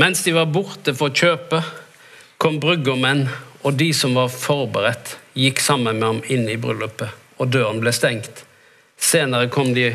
Mens 0.00 0.24
de 0.24 0.32
var 0.32 0.48
borte 0.48 0.94
for 0.96 1.12
kjøpet, 1.12 1.64
kom 2.40 2.56
brudgommen 2.60 3.26
og 3.60 3.74
de 3.76 3.90
som 3.96 4.14
var 4.16 4.30
forberedt, 4.32 5.18
gikk 5.36 5.60
sammen 5.60 5.98
med 5.98 6.06
ham 6.06 6.20
inn 6.32 6.46
i 6.48 6.56
bryllupet, 6.60 7.12
og 7.40 7.50
døren 7.50 7.80
ble 7.80 7.92
stengt. 7.96 8.44
Senere 9.00 9.48
kom 9.52 9.72
de 9.74 9.94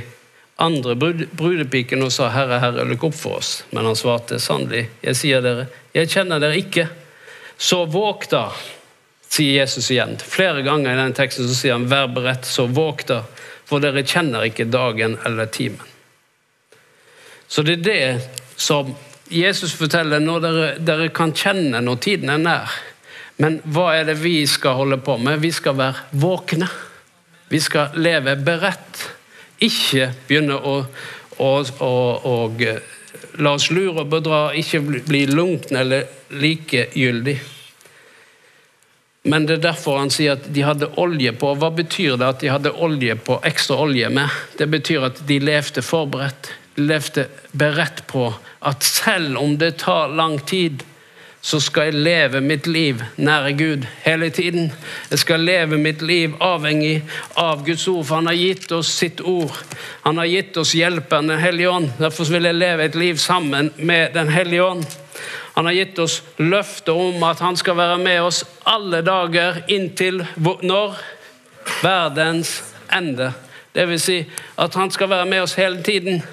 andre 0.58 0.96
brudepikene 0.98 2.08
og 2.08 2.12
sa, 2.12 2.30
'Herre, 2.30 2.60
Herre, 2.60 2.86
lukk 2.90 3.04
opp 3.10 3.16
for 3.16 3.40
oss.' 3.40 3.64
Men 3.72 3.86
han 3.86 3.96
svarte, 3.96 4.40
'Sannelig, 4.40 4.90
jeg 5.04 5.16
sier 5.16 5.42
dere, 5.42 5.68
jeg 5.94 6.10
kjenner 6.10 6.40
dere 6.40 6.58
ikke.' 6.58 6.90
Så 7.58 7.86
våg 7.86 8.26
da, 8.30 8.52
sier 9.30 9.62
Jesus 9.62 9.92
igjen. 9.92 10.18
Flere 10.20 10.62
ganger 10.62 10.92
i 10.92 10.98
denne 10.98 11.16
teksten 11.16 11.48
så 11.48 11.56
sier 11.56 11.78
han, 11.78 11.88
'Vær 11.88 12.08
beredt, 12.14 12.46
så 12.46 12.68
våg 12.68 13.06
da, 13.08 13.24
for 13.66 13.80
dere 13.80 14.04
kjenner 14.04 14.44
ikke 14.44 14.70
dagen 14.72 15.18
eller 15.26 15.46
timen'. 15.46 15.94
Så 17.48 17.62
det 17.62 17.74
er 17.74 17.84
det 17.84 18.30
som 18.58 18.96
Jesus 19.30 19.74
forteller 19.74 20.20
når 20.20 20.40
dere, 20.40 20.68
dere 20.80 21.10
kan 21.10 21.34
kjenne 21.34 21.82
når 21.82 21.96
tiden 21.96 22.30
er 22.30 22.42
nær. 22.42 22.76
Men 23.38 23.60
hva 23.66 23.92
er 23.98 24.06
det 24.08 24.18
vi 24.22 24.46
skal 24.48 24.78
holde 24.80 24.98
på 24.98 25.18
med? 25.18 25.42
Vi 25.44 25.52
skal 25.52 25.76
være 25.78 26.06
våkne. 26.12 26.70
Vi 27.50 27.62
skal 27.62 27.96
leve 28.02 28.36
beredt. 28.42 29.06
Ikke 29.64 30.10
begynne 30.28 30.58
å, 30.58 30.76
å, 31.40 31.52
å, 31.64 31.94
å 32.26 32.36
la 33.40 33.56
oss 33.56 33.70
lure 33.72 34.04
og 34.04 34.12
bedra, 34.12 34.48
ikke 34.56 34.82
bli 35.08 35.26
lunkne 35.30 35.84
eller 35.84 36.08
likegyldig. 36.36 37.38
Men 39.26 39.48
det 39.50 39.58
er 39.58 39.64
derfor 39.72 39.98
han 39.98 40.12
sier 40.14 40.36
at 40.36 40.50
de 40.54 40.62
hadde 40.62 40.92
olje 41.02 41.32
på. 41.34 41.56
Hva 41.58 41.72
betyr 41.74 42.18
det 42.22 42.28
at 42.28 42.44
de 42.44 42.52
hadde 42.54 42.76
olje 42.86 43.16
på, 43.18 43.40
ekstra 43.48 43.80
olje 43.88 44.10
med? 44.14 44.30
Det 44.60 44.68
betyr 44.70 45.08
at 45.08 45.24
de 45.26 45.40
levde 45.42 45.82
forberedt. 45.86 46.52
De 46.76 46.86
levde 46.86 47.26
beredt 47.56 48.04
på 48.12 48.28
at 48.66 48.86
selv 48.86 49.40
om 49.42 49.56
det 49.58 49.80
tar 49.82 50.14
lang 50.14 50.38
tid, 50.46 50.84
så 51.46 51.60
skal 51.62 51.92
jeg 51.92 52.02
leve 52.08 52.40
mitt 52.42 52.66
liv 52.68 53.04
nære 53.22 53.52
Gud 53.54 53.84
hele 54.02 54.32
tiden. 54.34 54.72
Jeg 55.12 55.20
skal 55.22 55.44
leve 55.46 55.78
mitt 55.78 56.02
liv 56.02 56.34
avhengig 56.42 57.04
av 57.38 57.62
Guds 57.66 57.88
ord, 57.88 58.06
for 58.06 58.16
Han 58.16 58.26
har 58.26 58.34
gitt 58.34 58.72
oss 58.72 58.90
sitt 58.90 59.22
ord. 59.22 59.54
Han 60.02 60.18
har 60.18 60.26
gitt 60.26 60.58
oss 60.58 60.74
hjelperen 60.74 61.30
Den 61.30 61.40
hellige 61.40 61.70
ånd. 61.70 61.92
Derfor 62.00 62.32
vil 62.34 62.50
jeg 62.50 62.58
leve 62.58 62.86
et 62.86 62.96
liv 62.96 63.22
sammen 63.22 63.70
med 63.78 64.14
Den 64.14 64.34
hellige 64.34 64.64
ånd. 64.64 64.86
Han 65.54 65.66
har 65.66 65.78
gitt 65.78 66.00
oss 66.00 66.24
løfter 66.38 66.98
om 66.98 67.24
at 67.24 67.40
han 67.40 67.56
skal 67.58 67.78
være 67.78 67.98
med 67.98 68.22
oss 68.22 68.42
alle 68.66 69.04
dager 69.06 69.62
inntil 69.68 70.26
når? 70.42 70.98
Verdens 71.84 72.74
ende. 72.92 73.34
Det 73.76 73.86
vil 73.88 74.02
si 74.02 74.20
at 74.58 74.74
han 74.74 74.92
skal 74.92 75.10
være 75.10 75.30
med 75.30 75.46
oss 75.46 75.54
hele 75.54 75.84
tiden. 75.84 76.24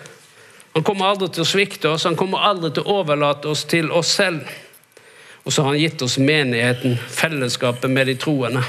Han 0.73 0.83
kommer 0.83 1.13
aldri 1.13 1.29
til 1.29 1.45
å 1.45 1.53
svikte 1.53 1.93
oss, 1.93 2.09
han 2.09 2.17
kommer 2.17 2.49
aldri 2.49 2.73
til 2.73 2.87
å 2.87 3.03
overlate 3.03 3.53
oss 3.53 3.69
til 3.69 3.93
oss 3.93 4.17
selv. 4.17 4.49
Og 5.43 5.53
så 5.53 5.63
har 5.63 5.75
han 5.75 5.83
gitt 5.83 6.03
oss 6.03 6.19
menigheten, 6.19 6.97
fellesskapet 6.97 7.91
med 7.91 8.07
de 8.07 8.15
troende. 8.15 8.63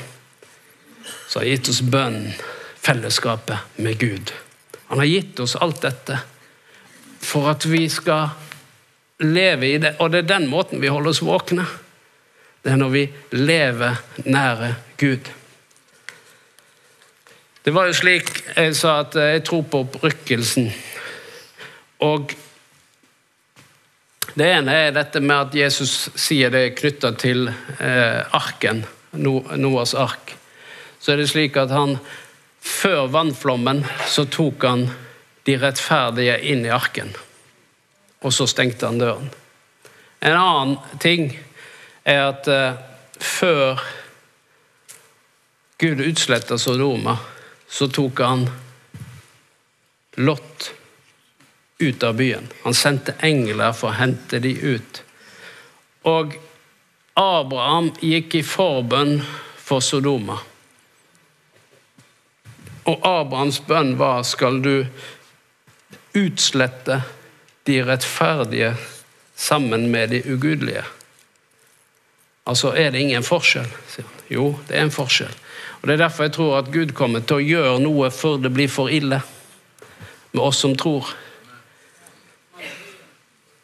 Så 1.27 1.39
har 1.39 1.45
han 1.45 1.51
gitt 1.51 1.69
oss 1.69 1.81
bønn, 1.81 2.33
fellesskapet 2.81 3.75
med 3.75 3.99
Gud. 4.01 4.33
Han 4.87 4.97
har 4.97 5.05
gitt 5.05 5.39
oss 5.39 5.55
alt 5.55 5.81
dette 5.85 6.19
for 7.23 7.47
at 7.49 7.65
vi 7.65 7.85
skal 7.89 8.33
leve 9.23 9.69
i 9.69 9.77
det. 9.81 9.95
Og 9.99 10.11
det 10.11 10.23
er 10.23 10.33
den 10.35 10.49
måten 10.51 10.81
vi 10.81 10.91
holder 10.91 11.13
oss 11.13 11.23
våkne. 11.23 11.65
Det 12.63 12.73
er 12.73 12.79
når 12.79 12.91
vi 12.93 13.05
lever 13.35 14.01
nære 14.25 14.73
Gud. 14.97 15.31
Det 17.63 17.71
var 17.71 17.87
jo 17.87 17.95
slik 17.95 18.29
jeg 18.57 18.75
sa 18.75 18.97
at 19.05 19.15
jeg 19.15 19.43
tror 19.47 19.63
på 19.71 19.83
opprykkelsen. 19.85 20.67
Og 22.03 22.33
det 24.33 24.47
ene 24.49 24.73
er 24.87 24.93
dette 24.95 25.21
med 25.21 25.35
at 25.37 25.55
Jesus 25.57 26.09
sier 26.17 26.49
det 26.53 26.61
er 26.65 26.75
knytta 26.77 27.11
til 27.21 27.47
eh, 27.49 28.21
arken, 28.33 28.81
Noas 29.13 29.93
ark. 29.93 30.33
Så 30.97 31.13
er 31.13 31.21
det 31.21 31.29
slik 31.29 31.57
at 31.59 31.73
han 31.73 31.99
før 32.63 33.11
vannflommen 33.13 33.83
så 34.09 34.25
tok 34.31 34.65
han 34.65 34.87
de 35.45 35.57
rettferdige 35.61 36.39
inn 36.49 36.65
i 36.65 36.73
arken. 36.73 37.11
Og 38.23 38.33
så 38.33 38.47
stengte 38.49 38.87
han 38.89 39.01
døren. 39.01 39.29
En 40.23 40.39
annen 40.39 40.99
ting 41.03 41.27
er 42.07 42.29
at 42.31 42.49
eh, 42.49 42.79
før 43.19 43.83
Gud 45.83 46.01
utsletta 46.01 46.57
Sodoma, 46.57 47.17
så 47.67 47.89
tok 47.91 48.21
han 48.23 48.47
Lot 50.23 50.71
ut 51.83 52.03
av 52.03 52.15
byen. 52.19 52.47
Han 52.63 52.73
sendte 52.77 53.15
engler 53.19 53.75
for 53.75 53.91
å 53.91 53.97
hente 53.99 54.39
de 54.43 54.53
ut. 54.75 55.03
Og 56.09 56.35
Abraham 57.19 57.91
gikk 58.01 58.39
i 58.39 58.43
forbønn 58.45 59.19
for 59.63 59.83
Sodoma. 59.85 60.39
Og 62.89 63.05
Abrahams 63.07 63.61
bønn 63.67 63.93
var 63.99 64.25
skal 64.27 64.59
du 64.63 64.87
utslette 66.17 66.99
de 67.63 67.77
rettferdige 67.87 68.73
sammen 69.35 69.87
med 69.91 70.09
de 70.09 70.23
ugudelige. 70.33 70.83
Altså 72.43 72.73
er 72.75 72.91
det 72.91 72.99
ingen 72.99 73.23
forskjell? 73.23 73.69
sier 73.87 74.03
han. 74.03 74.25
Jo, 74.29 74.47
det 74.67 74.77
er 74.77 74.83
en 74.83 74.91
forskjell. 74.91 75.31
Og 75.81 75.87
Det 75.87 75.93
er 75.93 76.03
derfor 76.03 76.23
jeg 76.23 76.33
tror 76.33 76.57
at 76.57 76.71
Gud 76.71 76.91
kommer 76.95 77.23
til 77.23 77.39
å 77.39 77.45
gjøre 77.45 77.79
noe 77.83 78.11
før 78.11 78.41
det 78.43 78.51
blir 78.55 78.71
for 78.71 78.91
ille 78.91 79.21
med 80.33 80.41
oss 80.43 80.59
som 80.63 80.75
tror. 80.75 81.07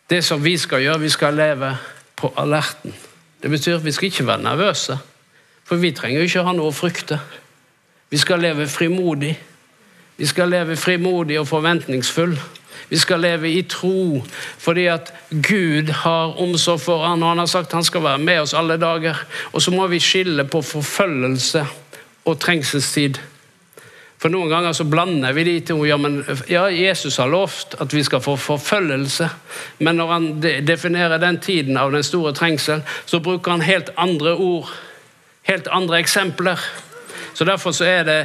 Det 0.09 0.23
som 0.25 0.43
vi 0.43 0.57
skal 0.57 0.81
gjøre, 0.81 0.99
vi 0.99 1.09
skal 1.09 1.33
leve 1.37 1.77
på 2.15 2.33
alerten. 2.37 2.93
Det 3.43 3.49
betyr 3.49 3.75
at 3.75 3.85
vi 3.85 3.91
skal 3.91 4.05
ikke 4.05 4.27
være 4.27 4.41
nervøse, 4.41 4.97
for 5.63 5.75
vi 5.75 5.91
trenger 5.91 6.25
ikke 6.25 6.43
ha 6.43 6.53
noe 6.53 6.71
å 6.71 6.75
frykte. 6.75 7.19
Vi 8.09 8.17
skal 8.17 8.41
leve 8.41 8.67
frimodig. 8.67 9.35
Vi 10.17 10.25
skal 10.25 10.49
leve 10.49 10.75
frimodig 10.75 11.39
og 11.39 11.47
forventningsfull. 11.47 12.33
Vi 12.89 12.97
skal 12.97 13.21
leve 13.21 13.51
i 13.53 13.61
tro 13.69 14.23
fordi 14.57 14.87
at 14.89 15.13
Gud 15.29 15.91
har 16.01 16.41
omsorg 16.41 16.81
for 16.81 17.05
han, 17.05 17.23
og 17.23 17.29
han 17.29 17.43
har 17.43 17.51
sagt 17.51 17.75
han 17.77 17.85
skal 17.85 18.03
være 18.03 18.17
med 18.17 18.41
oss 18.41 18.53
alle 18.57 18.79
dager. 18.81 19.15
Og 19.53 19.61
så 19.61 19.71
må 19.71 19.87
vi 19.87 20.01
skille 20.01 20.45
på 20.45 20.61
forfølgelse 20.61 21.65
og 22.25 22.39
trengselstid. 22.39 23.21
For 24.19 24.31
Noen 24.31 24.51
ganger 24.51 24.73
så 24.75 24.83
blander 24.83 25.31
vi 25.33 25.45
de 25.47 25.55
to. 25.63 25.77
Ja, 25.87 25.95
men, 25.97 26.19
ja, 26.51 26.65
Jesus 26.71 27.17
har 27.21 27.31
lovt 27.31 27.77
at 27.79 27.93
vi 27.95 28.03
skal 28.03 28.19
få 28.21 28.35
forfølgelse, 28.35 29.29
men 29.79 29.95
når 29.95 30.11
han 30.11 30.27
definerer 30.67 31.21
den 31.21 31.39
tiden 31.39 31.79
av 31.79 31.93
den 31.95 32.03
store 32.03 32.33
trengsel, 32.35 32.83
så 33.05 33.21
bruker 33.23 33.55
han 33.55 33.63
helt 33.63 33.93
andre 33.97 34.35
ord. 34.35 34.71
Helt 35.47 35.67
andre 35.71 36.01
eksempler. 36.03 36.59
Så 37.33 37.45
Derfor 37.47 37.71
så 37.71 37.85
er 37.87 38.03
det 38.03 38.19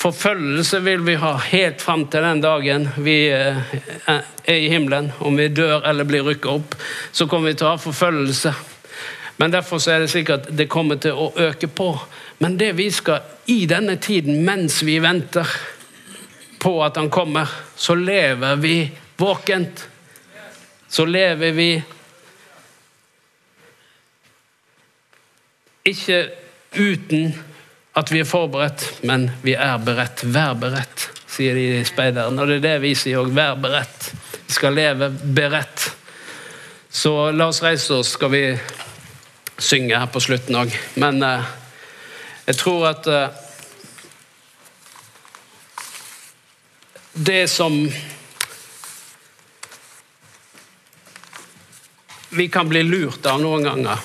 forfølgelse 0.00 0.80
vil 0.82 1.04
vi 1.06 1.14
ha 1.20 1.36
helt 1.38 1.82
fram 1.82 2.06
til 2.08 2.24
den 2.24 2.40
dagen 2.40 2.88
vi 2.96 3.28
eh, 3.28 3.60
er 4.08 4.56
i 4.56 4.68
himmelen. 4.68 5.12
Om 5.20 5.36
vi 5.38 5.48
dør 5.48 5.84
eller 5.84 6.08
blir 6.08 6.24
rykket 6.24 6.50
opp, 6.50 6.74
så 7.12 7.26
kommer 7.26 7.52
vi 7.52 7.58
til 7.60 7.68
å 7.68 7.74
ha 7.74 7.82
forfølgelse. 7.84 8.54
Men 9.36 9.52
derfor 9.52 9.78
så 9.78 9.92
er 9.94 10.04
det 10.04 10.10
slik 10.10 10.30
at 10.30 10.48
det 10.56 10.70
kommer 10.70 10.96
til 10.96 11.12
å 11.12 11.32
øke 11.36 11.68
på. 11.68 11.92
Men 12.38 12.58
det 12.58 12.72
vi 12.72 12.90
skal 12.90 13.22
i 13.46 13.64
denne 13.66 13.96
tiden, 13.96 14.42
mens 14.44 14.82
vi 14.82 14.98
venter 14.98 15.48
på 16.58 16.78
at 16.84 16.96
han 16.96 17.10
kommer, 17.10 17.48
så 17.76 17.94
lever 17.94 18.56
vi 18.56 18.76
våkent. 19.16 19.88
Så 20.88 21.04
lever 21.04 21.52
vi 21.52 21.70
ikke 25.84 26.20
uten 26.74 27.34
at 27.94 28.10
vi 28.10 28.22
er 28.24 28.28
forberedt, 28.28 28.86
men 29.06 29.28
vi 29.42 29.54
er 29.54 29.76
beredt. 29.78 30.24
Vær 30.24 30.54
beredt, 30.58 31.08
sier 31.30 31.54
de 31.54 31.66
i 31.80 31.84
speideren. 31.86 32.38
Og 32.40 32.48
det 32.50 32.58
er 32.58 32.64
det 32.64 32.78
vi 32.82 32.94
sier 32.98 33.20
òg. 33.22 33.34
Vær 33.36 33.58
beredt. 33.60 34.08
Vi 34.46 34.56
skal 34.56 34.74
leve 34.74 35.10
beredt. 35.36 35.90
Så 36.94 37.30
la 37.34 37.50
oss 37.50 37.62
reise 37.62 38.00
oss, 38.00 38.14
skal 38.16 38.32
vi 38.32 38.42
synge 39.58 39.98
her 39.98 40.10
på 40.10 40.22
slutten 40.22 40.58
òg. 40.58 40.74
Men 40.98 41.22
eh, 41.26 41.52
jeg 42.44 42.56
tror 42.60 42.88
at 42.90 43.06
eh, 43.06 43.42
Det 47.14 47.48
som 47.48 47.76
vi 52.34 52.48
kan 52.48 52.68
bli 52.68 52.82
lurt 52.82 53.26
av 53.30 53.38
noen 53.38 53.62
ganger, 53.62 54.00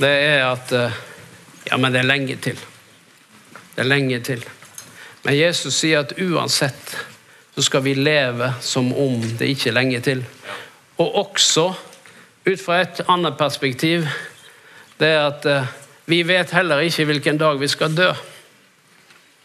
det 0.00 0.12
er 0.24 0.46
at 0.48 0.72
eh, 0.72 1.02
Ja, 1.66 1.76
men 1.76 1.92
det 1.92 2.00
er 2.00 2.06
lenge 2.06 2.36
til. 2.38 2.58
Det 3.74 3.82
er 3.82 3.88
lenge 3.90 4.20
til. 4.22 4.44
Men 5.26 5.34
Jesus 5.34 5.74
sier 5.80 6.04
at 6.04 6.12
uansett 6.22 6.92
så 7.56 7.64
skal 7.66 7.82
vi 7.82 7.96
leve 7.98 8.52
som 8.62 8.92
om 8.94 9.18
det 9.38 9.48
ikke 9.50 9.72
er 9.72 9.74
lenge 9.74 10.00
til. 10.06 10.22
Og 11.02 11.18
også 11.24 11.64
ut 12.46 12.62
fra 12.62 12.78
et 12.84 13.00
annet 13.10 13.34
perspektiv, 13.36 14.06
det 15.00 15.10
er 15.10 15.26
at 15.26 15.48
eh, 15.50 15.74
vi 16.06 16.22
vet 16.22 16.54
heller 16.54 16.84
ikke 16.86 17.04
hvilken 17.08 17.38
dag 17.38 17.58
vi 17.60 17.68
skal 17.68 17.94
dø. 17.96 18.12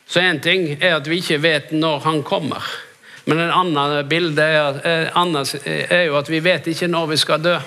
Så 0.06 0.20
én 0.20 0.42
ting 0.44 0.68
er 0.78 1.00
at 1.00 1.08
vi 1.08 1.18
ikke 1.22 1.42
vet 1.42 1.72
når 1.72 2.00
han 2.06 2.24
kommer. 2.24 2.66
Men 3.26 3.40
en 3.40 3.54
annen 3.54 4.08
bilde 4.10 4.44
er, 4.44 4.82
eh, 4.86 5.88
er 5.90 6.04
jo 6.06 6.18
at 6.18 6.30
vi 6.30 6.40
vet 6.40 6.68
ikke 6.68 6.88
når 6.88 7.08
vi 7.14 7.18
skal 7.18 7.44
dø. 7.44 7.58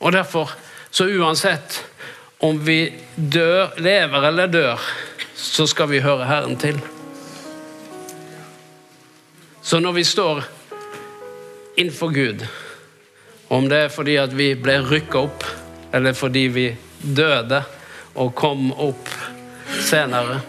Og 0.00 0.12
derfor, 0.12 0.52
så 0.90 1.04
uansett 1.04 1.84
om 2.40 2.58
vi 2.66 2.92
dør, 3.16 3.72
lever 3.78 4.28
eller 4.28 4.46
dør, 4.46 4.80
så 5.34 5.66
skal 5.66 5.88
vi 5.90 6.00
høre 6.04 6.26
Herren 6.26 6.56
til. 6.56 6.80
Så 9.62 9.80
når 9.80 9.92
vi 9.92 10.04
står 10.04 10.44
innenfor 11.76 12.12
Gud, 12.14 12.46
om 13.48 13.68
det 13.68 13.78
er 13.78 13.88
fordi 13.88 14.16
at 14.16 14.36
vi 14.36 14.54
ble 14.54 14.78
rykka 14.84 15.18
opp, 15.18 15.46
eller 15.96 16.12
fordi 16.12 16.44
vi 16.52 16.66
døde 17.00 17.62
og 18.20 18.34
kom 18.36 18.68
opp 18.72 19.08
senere, 19.80 20.40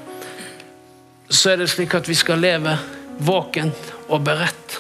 så 1.30 1.54
er 1.54 1.62
det 1.62 1.70
slik 1.72 1.96
at 1.96 2.08
vi 2.08 2.16
skal 2.16 2.42
leve 2.44 2.74
våkent 3.24 3.94
og 4.08 4.24
beredt. 4.28 4.78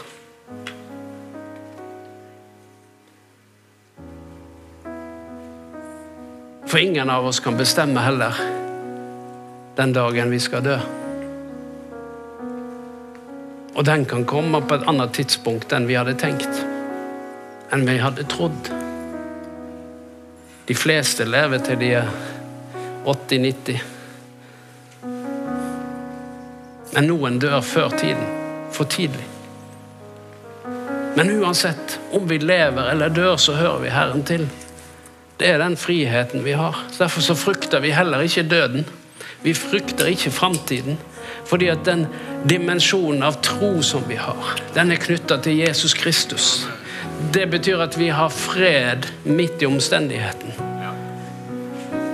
For 6.68 6.84
ingen 6.84 7.10
av 7.10 7.26
oss 7.26 7.40
kan 7.40 7.56
bestemme 7.56 8.04
heller 8.04 8.36
den 9.78 9.94
dagen 9.96 10.32
vi 10.36 10.40
skal 10.44 10.66
dø. 10.66 10.76
Og 13.78 13.86
den 13.88 14.04
kan 14.10 14.26
komme 14.28 14.60
på 14.68 14.76
et 14.76 14.88
annet 14.90 15.16
tidspunkt 15.16 15.72
enn 15.72 15.88
vi 15.88 15.96
hadde 15.96 16.18
tenkt. 16.20 16.66
Enn 17.72 17.88
vi 17.88 18.00
hadde 18.02 18.28
trodd. 18.28 18.87
De 20.68 20.76
fleste 20.76 21.26
lever 21.26 21.64
til 21.64 21.80
de 21.80 21.94
er 22.02 22.10
80-90. 23.06 23.78
Men 26.94 27.08
noen 27.08 27.40
dør 27.40 27.62
før 27.64 27.94
tiden. 27.96 28.26
For 28.76 28.90
tidlig. 28.92 29.24
Men 31.18 31.32
uansett, 31.40 32.00
om 32.14 32.28
vi 32.30 32.38
lever 32.38 32.92
eller 32.92 33.10
dør, 33.10 33.38
så 33.42 33.56
hører 33.58 33.80
vi 33.82 33.94
Herren 33.94 34.26
til. 34.28 34.44
Det 35.40 35.48
er 35.50 35.62
den 35.62 35.78
friheten 35.78 36.44
vi 36.46 36.52
har. 36.58 36.78
Derfor 36.98 37.22
så 37.22 37.36
frykter 37.38 37.80
vi 37.80 37.94
heller 37.96 38.26
ikke 38.26 38.44
døden. 38.44 38.86
Vi 39.44 39.54
frykter 39.54 40.06
ikke 40.06 40.32
framtiden. 40.32 41.00
Fordi 41.46 41.68
at 41.72 41.86
den 41.86 42.06
dimensjonen 42.50 43.24
av 43.24 43.40
tro 43.42 43.82
som 43.82 44.04
vi 44.10 44.18
har, 44.20 44.58
den 44.76 44.92
er 44.92 45.00
knytta 45.00 45.38
til 45.42 45.62
Jesus 45.62 45.94
Kristus. 45.94 46.68
Det 47.34 47.48
betyr 47.50 47.82
at 47.82 47.98
vi 47.98 48.10
har 48.14 48.30
fred 48.30 49.08
midt 49.24 49.62
i 49.62 49.66
omstendigheten. 49.66 50.54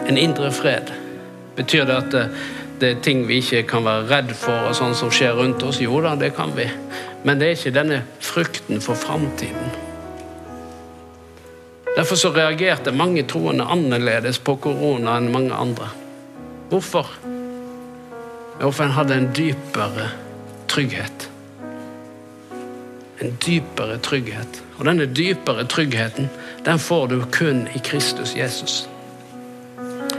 En 0.08 0.18
indre 0.18 0.52
fred. 0.52 0.92
Betyr 1.56 1.86
det 1.86 1.96
at 1.96 2.12
det, 2.12 2.24
det 2.80 2.90
er 2.90 3.02
ting 3.04 3.26
vi 3.28 3.40
ikke 3.44 3.64
kan 3.68 3.86
være 3.86 4.08
redd 4.10 4.32
for, 4.36 4.70
og 4.70 4.78
sånn 4.78 4.96
som 4.98 5.12
skjer 5.14 5.36
rundt 5.38 5.64
oss? 5.64 5.82
Jo 5.84 6.02
da, 6.04 6.16
det 6.20 6.34
kan 6.38 6.56
vi. 6.56 6.70
Men 7.24 7.40
det 7.40 7.48
er 7.48 7.58
ikke 7.58 7.76
denne 7.76 8.00
frykten 8.24 8.84
for 8.84 9.00
framtiden. 9.00 9.76
Derfor 11.94 12.18
så 12.18 12.32
reagerte 12.34 12.92
mange 12.96 13.24
troende 13.30 13.68
annerledes 13.70 14.40
på 14.42 14.56
korona 14.56 15.20
enn 15.20 15.30
mange 15.32 15.54
andre. 15.54 15.92
Hvorfor? 16.72 17.12
Hvorfor 18.58 18.72
for 18.80 18.88
en 18.88 18.98
hadde 18.98 19.20
en 19.20 19.30
dypere 19.36 20.10
trygghet. 20.72 21.30
En 23.22 23.38
dypere 23.46 23.98
trygghet. 23.98 24.64
Og 24.78 24.86
denne 24.86 25.06
dypere 25.06 25.66
tryggheten, 25.66 26.30
den 26.66 26.80
får 26.80 27.08
du 27.08 27.22
kun 27.32 27.68
i 27.76 27.82
Kristus 27.84 28.36
Jesus. 28.36 28.90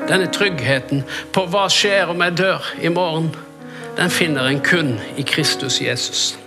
Denne 0.08 0.26
tryggheten 0.32 1.02
på 1.32 1.46
hva 1.48 1.64
skjer 1.72 2.12
om 2.12 2.22
jeg 2.22 2.36
dør 2.38 2.66
i 2.82 2.92
morgen, 2.92 3.30
den 3.96 4.10
finner 4.10 4.48
en 4.50 4.60
kun 4.60 4.98
i 5.16 5.22
Kristus 5.22 5.80
Jesus. 5.82 6.38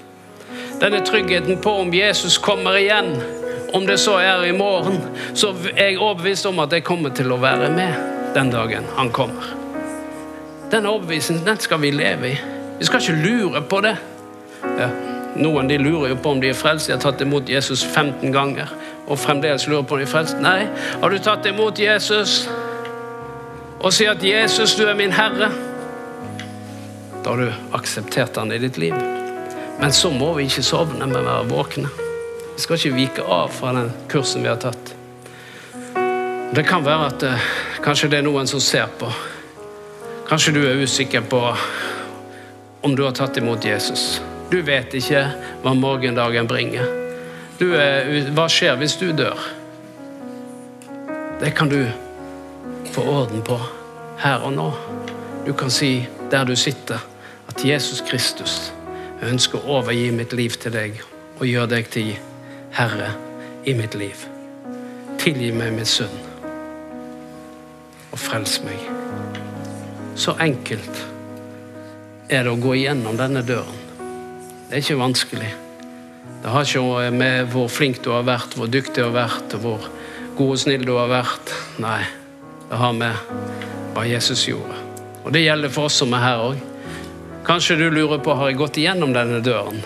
Denne 0.81 1.01
tryggheten 1.05 1.61
på 1.61 1.71
om 1.81 1.93
Jesus 1.93 2.37
kommer 2.37 2.77
igjen, 2.77 3.15
om 3.73 3.87
det 3.87 3.97
så 3.99 4.19
er 4.21 4.45
i 4.45 4.51
morgen, 4.51 5.01
så 5.33 5.51
er 5.75 5.89
jeg 5.89 5.99
overbevist 5.99 6.45
om 6.45 6.59
at 6.59 6.73
jeg 6.73 6.85
kommer 6.87 7.09
til 7.09 7.31
å 7.33 7.41
være 7.41 7.71
med 7.73 7.97
den 8.35 8.51
dagen 8.53 8.85
han 8.95 9.11
kommer. 9.11 9.49
Den 10.71 10.85
overbevisningen 10.85 11.45
den 11.45 11.59
skal 11.59 11.81
vi 11.81 11.91
leve 11.91 12.31
i. 12.31 12.37
Vi 12.79 12.85
skal 12.85 13.01
ikke 13.01 13.21
lure 13.23 13.61
på 13.61 13.81
det. 13.81 13.95
Ja, 14.77 14.89
noen 15.37 15.69
de 15.69 15.77
lurer 15.81 16.11
jo 16.11 16.19
på 16.21 16.35
om 16.35 16.41
de 16.41 16.51
er 16.51 16.57
frelst. 16.57 16.89
De 16.89 16.95
har 16.95 17.01
tatt 17.03 17.21
imot 17.21 17.49
Jesus 17.49 17.83
15 17.85 18.33
ganger 18.33 18.71
og 19.07 19.19
fremdeles 19.19 19.67
lurer 19.67 19.85
på 19.87 19.95
om 19.95 20.01
de 20.01 20.07
er 20.07 20.11
frelst. 20.11 20.39
Nei, 20.43 20.67
har 21.01 21.13
du 21.13 21.19
tatt 21.23 21.45
imot 21.49 21.79
Jesus 21.79 22.47
og 23.77 23.93
sier 23.93 24.15
at 24.15 24.23
'Jesus, 24.23 24.75
du 24.75 24.87
er 24.87 24.95
min 24.97 25.11
Herre', 25.13 25.51
da 27.23 27.29
har 27.29 27.37
du 27.37 27.53
akseptert 27.73 28.35
han 28.35 28.51
i 28.51 28.57
ditt 28.57 28.77
liv. 28.77 28.93
Men 29.79 29.93
så 29.93 30.09
må 30.09 30.33
vi 30.33 30.47
ikke 30.47 30.63
sovne, 30.63 31.05
men 31.05 31.25
være 31.25 31.49
våkne. 31.49 31.89
Vi 32.55 32.61
skal 32.61 32.75
ikke 32.79 32.95
vike 32.95 33.23
av 33.23 33.51
fra 33.53 33.73
den 33.73 33.91
kursen 34.09 34.41
vi 34.41 34.49
har 34.49 34.57
tatt. 34.57 34.93
Det 36.55 36.63
kan 36.65 36.85
være 36.85 37.05
at 37.05 37.23
eh, 37.23 37.49
kanskje 37.83 38.09
det 38.09 38.17
er 38.17 38.25
noen 38.25 38.47
som 38.47 38.59
ser 38.59 38.87
på. 38.99 39.11
Kanskje 40.29 40.53
du 40.55 40.63
er 40.65 40.81
usikker 40.81 41.21
på 41.21 41.41
om 42.81 42.95
du 42.95 43.03
har 43.03 43.11
tatt 43.11 43.37
imot 43.37 43.65
Jesus. 43.65 44.21
Du 44.51 44.61
vet 44.63 44.93
ikke 44.95 45.25
hva 45.63 45.73
morgendagen 45.75 46.47
bringer. 46.47 46.87
Du 47.59 47.73
er, 47.75 48.29
hva 48.31 48.45
skjer 48.51 48.77
hvis 48.79 48.95
du 48.99 49.09
dør? 49.17 49.39
Det 51.41 51.51
kan 51.57 51.69
du 51.69 51.81
få 52.93 53.03
orden 53.11 53.43
på 53.45 53.57
her 54.21 54.45
og 54.47 54.53
nå. 54.55 54.69
Du 55.45 55.51
kan 55.53 55.71
si 55.73 56.07
der 56.31 56.47
du 56.47 56.55
sitter, 56.55 57.03
at 57.47 57.65
Jesus 57.65 58.01
Kristus 58.07 58.71
ønsker 59.23 59.59
å 59.59 59.79
overgi 59.79 60.11
mitt 60.15 60.33
liv 60.37 60.55
til 60.61 60.73
deg 60.75 61.01
og 61.39 61.45
gjøre 61.47 61.71
deg 61.75 61.89
til 61.93 62.13
Herre 62.77 63.11
i 63.65 63.75
mitt 63.77 63.97
liv. 63.99 64.23
Tilgi 65.19 65.51
meg 65.55 65.73
min 65.75 65.87
synd 65.87 66.23
og 68.11 68.19
frels 68.21 68.59
meg. 68.63 68.79
Så 70.17 70.37
enkelt 70.41 71.03
er 72.29 72.47
det 72.47 72.53
å 72.53 72.61
gå 72.61 72.77
igjennom 72.77 73.19
denne 73.19 73.43
døren. 73.45 73.86
Det 74.67 74.75
er 74.75 74.83
ikke 74.83 74.99
vanskelig. 74.99 75.49
Det 76.43 76.51
har 76.51 76.65
ikke 76.67 77.11
med 77.15 77.51
hvor 77.53 77.69
flink 77.71 78.01
du 78.03 78.09
har 78.11 78.25
vært, 78.27 78.55
hvor 78.59 78.67
dyktig 78.67 78.99
du 78.99 79.05
har 79.05 79.13
vært, 79.15 79.53
hvor 79.63 79.85
god 80.35 80.49
og 80.53 80.59
snill 80.59 80.83
du 80.83 80.97
har 80.97 81.07
vært. 81.07 81.53
Nei, 81.79 82.01
det 82.67 82.79
har 82.81 82.97
med 82.97 83.29
hva 83.95 84.03
Jesus 84.03 84.43
gjorde. 84.49 84.75
Og 85.23 85.31
det 85.31 85.45
gjelder 85.45 85.71
for 85.71 85.87
oss 85.87 86.01
som 86.01 86.11
er 86.15 86.25
her 86.25 86.43
òg. 86.49 86.59
Kanskje 87.47 87.77
du 87.79 87.85
lurer 87.87 88.19
på 88.19 88.35
har 88.35 88.51
jeg 88.51 88.59
gått 88.59 88.81
igjennom 88.81 89.15
denne 89.15 89.39
døren. 89.39 89.79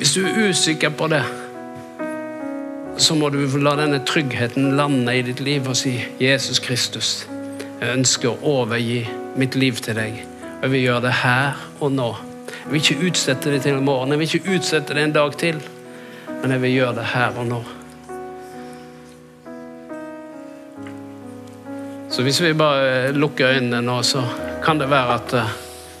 Hvis 0.00 0.16
du 0.16 0.24
er 0.26 0.50
usikker 0.50 0.90
på 0.98 1.06
det, 1.12 1.22
så 2.98 3.14
må 3.14 3.30
du 3.30 3.46
la 3.62 3.76
denne 3.78 4.02
tryggheten 4.06 4.74
lande 4.76 5.14
i 5.14 5.22
ditt 5.22 5.40
liv 5.40 5.70
og 5.70 5.78
si 5.78 5.94
Jesus 6.18 6.58
Kristus, 6.58 7.12
jeg 7.78 7.94
ønsker 7.94 8.34
å 8.34 8.58
overgi 8.58 9.04
mitt 9.38 9.54
liv 9.54 9.78
til 9.78 9.94
deg. 10.02 10.18
Jeg 10.62 10.74
vil 10.74 10.86
gjøre 10.88 11.06
det 11.06 11.16
her 11.22 11.62
og 11.78 11.94
nå. 11.94 12.10
Jeg 12.62 12.72
vil 12.72 12.80
ikke 12.80 13.06
utsette 13.10 13.50
det 13.50 13.62
til 13.64 13.76
i 13.76 13.82
morgen, 13.82 14.12
jeg 14.14 14.18
vil 14.20 14.34
ikke 14.34 14.56
utsette 14.56 14.94
det 14.94 15.02
en 15.02 15.14
dag 15.14 15.38
til. 15.38 15.62
Men 16.42 16.50
jeg 16.50 16.62
vil 16.62 16.74
gjøre 16.76 16.94
det 16.94 17.04
her 17.12 17.38
og 17.38 17.46
nå. 17.46 17.62
Så 22.10 22.22
hvis 22.22 22.42
vi 22.42 22.52
bare 22.52 23.12
lukker 23.12 23.54
øynene 23.54 23.80
nå, 23.82 24.02
så 24.02 24.22
kan 24.64 24.78
det 24.78 24.90
være 24.90 25.14
at 25.14 25.34
eh, 25.34 25.54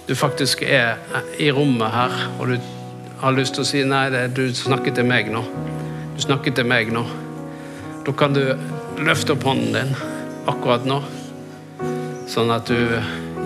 du 0.08 0.14
faktisk 0.14 0.62
er 0.62 0.98
i 1.38 1.50
rommet 1.50 1.90
her, 1.90 2.16
og 2.40 2.48
du 2.48 2.58
har 3.20 3.32
lyst 3.32 3.54
til 3.54 3.62
å 3.62 3.66
si 3.66 3.82
nei, 3.86 4.04
det, 4.10 4.26
du 4.36 4.54
snakker 4.54 4.94
til 4.94 5.06
meg 5.08 5.30
nå. 5.32 5.42
Du 6.16 6.20
snakker 6.22 6.54
til 6.54 6.66
meg 6.68 6.92
nå. 6.92 7.02
Da 8.06 8.14
kan 8.18 8.34
du 8.34 8.42
løfte 8.98 9.36
opp 9.36 9.46
hånden 9.46 9.72
din 9.78 9.96
akkurat 10.50 10.86
nå, 10.86 11.00
sånn 12.28 12.50
at 12.50 12.70
du 12.70 12.98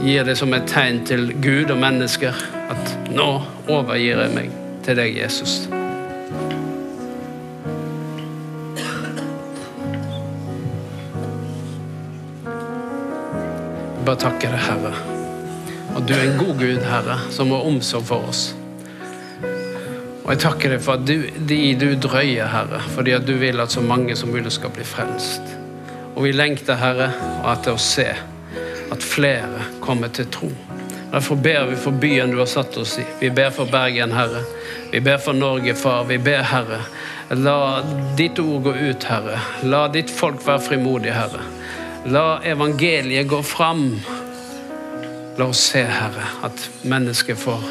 gir 0.02 0.24
det 0.24 0.36
som 0.40 0.52
et 0.56 0.68
tegn 0.68 1.04
til 1.06 1.30
Gud 1.44 1.70
og 1.70 1.80
mennesker 1.80 2.55
at 2.72 3.10
nå 3.12 3.28
overgir 3.68 4.22
jeg 4.24 4.34
meg 4.34 4.54
til 4.86 4.98
deg, 4.98 5.16
Jesus. 5.18 5.66
Bare 14.06 14.18
takker 14.22 14.52
deg, 14.54 14.62
Herre. 14.62 14.92
Og 15.96 16.04
du 16.06 16.12
er 16.14 16.28
en 16.28 16.38
god 16.38 16.60
Gud, 16.60 16.84
Herre, 16.86 17.16
som 17.34 17.50
har 17.50 17.66
omsorg 17.66 18.06
for 18.06 18.28
oss. 18.30 18.44
Og 20.26 20.32
jeg 20.32 20.42
takker 20.42 20.74
deg 20.74 20.82
for 20.82 20.98
at 20.98 21.06
du, 21.06 21.26
de 21.48 21.58
du 21.78 21.88
drøyer, 22.02 22.46
Herre, 22.50 22.82
fordi 22.94 23.14
at 23.16 23.26
du 23.26 23.34
vil 23.40 23.62
at 23.62 23.74
så 23.74 23.82
mange 23.82 24.14
som 24.18 24.30
mulig 24.34 24.52
skal 24.54 24.74
bli 24.74 24.86
frelst. 24.86 25.54
Og 26.14 26.26
vi 26.26 26.32
lengter, 26.34 26.78
Herre, 26.78 27.10
og 27.42 27.50
etter 27.56 27.74
å 27.74 27.82
se 27.82 28.08
at 28.92 29.02
flere 29.02 29.66
kommer 29.82 30.10
til 30.14 30.30
tro. 30.34 30.50
Derfor 31.10 31.36
ber 31.36 31.66
vi 31.66 31.76
for 31.76 31.90
byen 31.90 32.30
du 32.30 32.38
har 32.38 32.46
satt 32.46 32.76
oss 32.76 32.98
i. 32.98 33.04
Vi 33.20 33.30
ber 33.30 33.50
for 33.50 33.66
Bergen, 33.66 34.12
Herre. 34.12 34.42
Vi 34.90 35.00
ber 35.00 35.18
for 35.18 35.32
Norge, 35.32 35.74
Far. 35.74 36.04
Vi 36.04 36.18
ber, 36.18 36.42
Herre. 36.42 36.80
La 37.30 37.82
ditt 38.16 38.38
ord 38.38 38.62
gå 38.62 38.74
ut, 38.74 39.04
Herre. 39.04 39.38
La 39.62 39.86
ditt 39.88 40.10
folk 40.10 40.42
være 40.46 40.60
frimodig, 40.60 41.14
Herre. 41.14 41.42
La 42.10 42.40
evangeliet 42.44 43.28
gå 43.28 43.42
fram. 43.42 44.00
La 45.38 45.46
oss 45.46 45.62
se, 45.70 45.84
Herre, 45.84 46.26
at 46.46 46.68
mennesket 46.82 47.38
får 47.38 47.64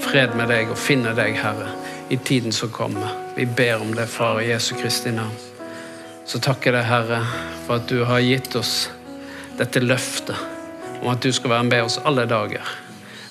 fred 0.00 0.36
med 0.38 0.48
deg 0.48 0.72
og 0.72 0.80
finner 0.80 1.16
deg, 1.16 1.36
Herre, 1.36 1.70
i 2.08 2.16
tiden 2.16 2.52
som 2.52 2.72
kommer. 2.72 3.16
Vi 3.36 3.46
ber 3.46 3.82
om 3.82 3.92
det, 3.96 4.08
Far, 4.08 4.40
i 4.40 4.48
Jesu 4.48 4.74
Kristi 4.80 5.12
navn. 5.12 5.34
Så 6.24 6.40
takker 6.40 6.72
jeg 6.72 6.80
deg, 6.80 6.88
Herre, 6.88 7.24
for 7.66 7.80
at 7.82 7.90
du 7.90 8.04
har 8.08 8.24
gitt 8.24 8.56
oss 8.56 8.88
dette 9.58 9.80
løftet 9.84 10.57
om 11.00 11.08
at 11.12 11.22
du 11.22 11.32
skal 11.32 11.52
være 11.56 11.68
med 11.68 11.86
oss 11.86 11.98
alle 12.04 12.26
dager. 12.28 12.66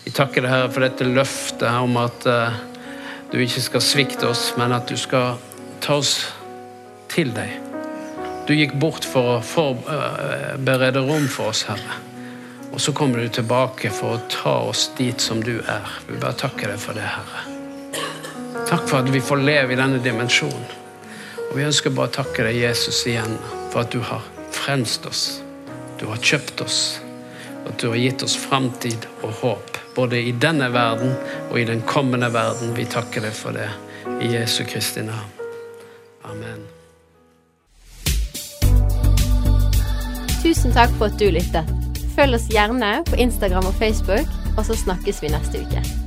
Vi 0.05 0.13
takker 0.15 0.43
deg, 0.43 0.51
Herre, 0.51 0.72
for 0.72 0.86
dette 0.86 1.07
løftet 1.07 1.68
om 1.68 1.97
at 1.99 2.28
eh, 2.32 2.59
du 3.32 3.39
ikke 3.43 3.63
skal 3.63 3.84
svikte 3.84 4.30
oss, 4.30 4.53
men 4.59 4.72
at 4.76 4.88
du 4.88 4.95
skal 4.99 5.36
ta 5.84 5.97
oss 5.99 6.13
til 7.11 7.34
deg. 7.36 7.57
Du 8.47 8.53
gikk 8.55 8.78
bort 8.80 9.03
for 9.03 9.34
å 9.36 9.39
forberede 9.43 11.03
rom 11.03 11.28
for 11.28 11.51
oss, 11.51 11.65
Herre. 11.68 11.99
Og 12.72 12.80
så 12.84 12.93
kommer 12.95 13.20
du 13.20 13.32
tilbake 13.34 13.91
for 13.91 14.15
å 14.15 14.24
ta 14.32 14.53
oss 14.70 14.89
dit 14.95 15.20
som 15.22 15.41
du 15.43 15.57
er. 15.59 15.88
Vi 16.07 16.20
bare 16.22 16.38
takker 16.39 16.72
deg 16.72 16.80
for 16.80 16.95
det, 16.95 17.03
Herre. 17.03 17.43
Takk 18.68 18.88
for 18.88 19.01
at 19.01 19.11
vi 19.11 19.24
får 19.24 19.43
leve 19.43 19.76
i 19.76 19.80
denne 19.80 19.99
dimensjonen. 20.03 20.70
Og 21.47 21.55
vi 21.55 21.65
ønsker 21.68 21.91
bare 21.95 22.11
å 22.11 22.15
takke 22.20 22.47
deg, 22.47 22.59
Jesus, 22.59 23.01
igjen 23.07 23.36
for 23.72 23.84
at 23.84 23.91
du 23.91 23.99
har 24.03 24.24
frelst 24.55 25.07
oss. 25.07 25.26
Du 25.99 26.07
har 26.11 26.20
kjøpt 26.24 26.63
oss. 26.63 26.82
At 27.68 27.80
du 27.82 27.89
har 27.91 27.99
gitt 27.99 28.24
oss 28.24 28.38
framtid 28.39 29.07
og 29.22 29.34
håp. 29.41 29.78
Både 29.95 30.22
i 30.22 30.32
denne 30.32 30.70
verden 30.74 31.13
og 31.49 31.59
i 31.59 31.65
den 31.68 31.82
kommende 31.82 32.30
verden. 32.34 32.76
Vi 32.78 32.88
takker 32.88 33.28
deg 33.28 33.36
for 33.36 33.57
det. 33.57 33.70
I 34.24 34.32
Jesu 34.38 34.63
Kristi 34.65 35.03
navn. 35.03 35.34
Amen. 36.28 36.63
Tusen 40.41 40.72
takk 40.76 40.93
for 40.95 41.11
at 41.11 41.20
du 41.20 41.28
lyttet. 41.34 41.70
Følg 42.15 42.39
oss 42.39 42.49
gjerne 42.49 43.01
på 43.09 43.20
Instagram 43.22 43.68
og 43.70 43.78
Facebook, 43.78 44.30
og 44.57 44.65
så 44.65 44.78
snakkes 44.80 45.22
vi 45.22 45.34
neste 45.34 45.65
uke. 45.65 46.06